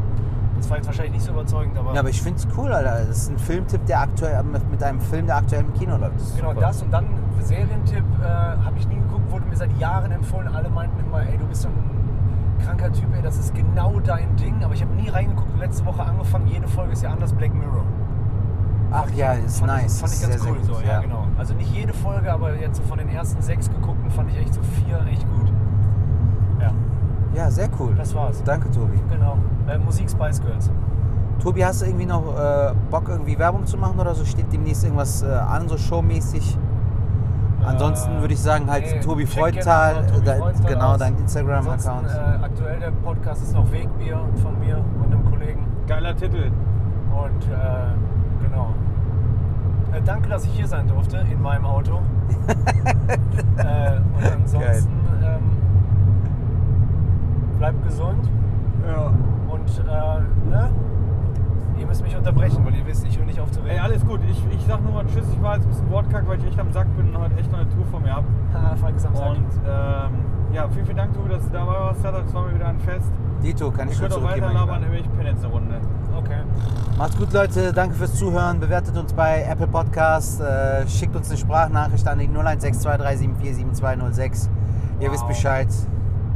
[0.58, 3.06] Das war jetzt wahrscheinlich nicht so überzeugend, aber, Ja, aber ich finde es cool, Alter.
[3.06, 6.16] Das ist ein Filmtipp, der aktuell mit mit einem Film, der aktuell im Kino läuft.
[6.16, 6.60] ist genau super.
[6.60, 6.82] das.
[6.82, 7.06] Und dann
[7.40, 10.48] Serientipp äh, habe ich nie geguckt, wurde mir seit Jahren empfohlen.
[10.54, 14.34] Alle meinten immer, ey, du bist so ein kranker Typ, ey, das ist genau dein
[14.36, 14.62] Ding.
[14.62, 15.58] Aber ich habe nie reingeguckt.
[15.58, 17.84] Letzte Woche angefangen, jede Folge ist ja anders, Black Mirror.
[18.90, 19.94] Ach ja, ist fand nice.
[19.96, 21.26] Ich, fand ich ganz sehr, cool sehr so, gut, ja, genau.
[21.36, 24.54] Also nicht jede Folge, aber jetzt so von den ersten sechs geguckten fand ich echt
[24.54, 25.52] so vier echt gut.
[27.38, 27.94] Ja, sehr cool.
[27.96, 28.42] Das war's.
[28.42, 28.98] Danke, Tobi.
[29.08, 29.38] genau.
[29.68, 30.68] Äh, Musik Spice Girls.
[31.40, 34.24] Tobi, hast du irgendwie noch äh, Bock, irgendwie Werbung zu machen oder so?
[34.24, 36.58] Steht demnächst irgendwas äh, an, so showmäßig?
[37.64, 40.04] Ansonsten Äh, würde ich sagen, halt nee, Tobi Freudenthal,
[40.66, 40.98] genau, aus.
[40.98, 42.08] dein Instagram-Account.
[42.08, 45.64] Äh, aktuell der Podcast ist noch Wegbier von mir und einem Kollegen.
[45.86, 46.50] Geiler Titel.
[47.12, 48.74] Und äh, genau.
[49.92, 52.00] Äh, danke, dass ich hier sein durfte in meinem Auto.
[53.58, 55.07] äh, und ansonsten
[57.58, 58.28] bleibt gesund
[58.86, 59.12] Ja.
[59.48, 60.70] und äh, ne?
[61.78, 63.70] ihr müsst mich unterbrechen, weil ihr wisst, ich höre nicht auf zu reden.
[63.70, 64.20] Ey, alles gut.
[64.30, 65.24] Ich, ich sag nur mal Tschüss.
[65.32, 67.50] Ich war jetzt ein bisschen wortkack, weil ich echt am Sack bin und heute echt
[67.52, 68.26] noch eine Tour vor mir habe.
[68.52, 69.30] Haha, Falk ist am Sack.
[69.30, 70.10] Und ähm,
[70.52, 72.04] ja, vielen, vielen Dank, Tobi, dass du dabei warst.
[72.04, 73.10] Das war mir wieder ein Fest.
[73.44, 74.46] Dito, kann ich Ich schon zurückgeben?
[74.46, 75.80] weiter mein labern, ich penne jetzt eine Runde.
[76.16, 76.38] Okay.
[76.96, 77.72] Macht's gut, Leute.
[77.72, 78.58] Danke fürs Zuhören.
[78.58, 80.40] Bewertet uns bei Apple Podcast.
[80.40, 84.48] Äh, schickt uns eine Sprachnachricht an die 016237477206.
[85.00, 85.12] Ihr Wow.
[85.14, 85.68] wisst Bescheid.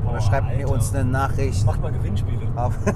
[0.04, 0.74] Oder Boah, schreibt mir Alter.
[0.74, 1.64] uns eine Nachricht.
[1.66, 2.40] Macht mal Gewinnspiele.
[2.56, 2.78] Auf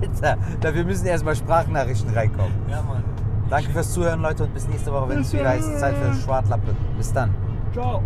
[0.00, 2.52] Alter, dafür müssen erstmal Sprachnachrichten reinkommen.
[2.68, 3.02] Ja, Mann.
[3.50, 6.74] Danke fürs Zuhören, Leute, und bis nächste Woche, wenn es wieder heißt, Zeit für Schwartlappe.
[6.96, 7.30] Bis dann.
[7.72, 8.02] Ciao.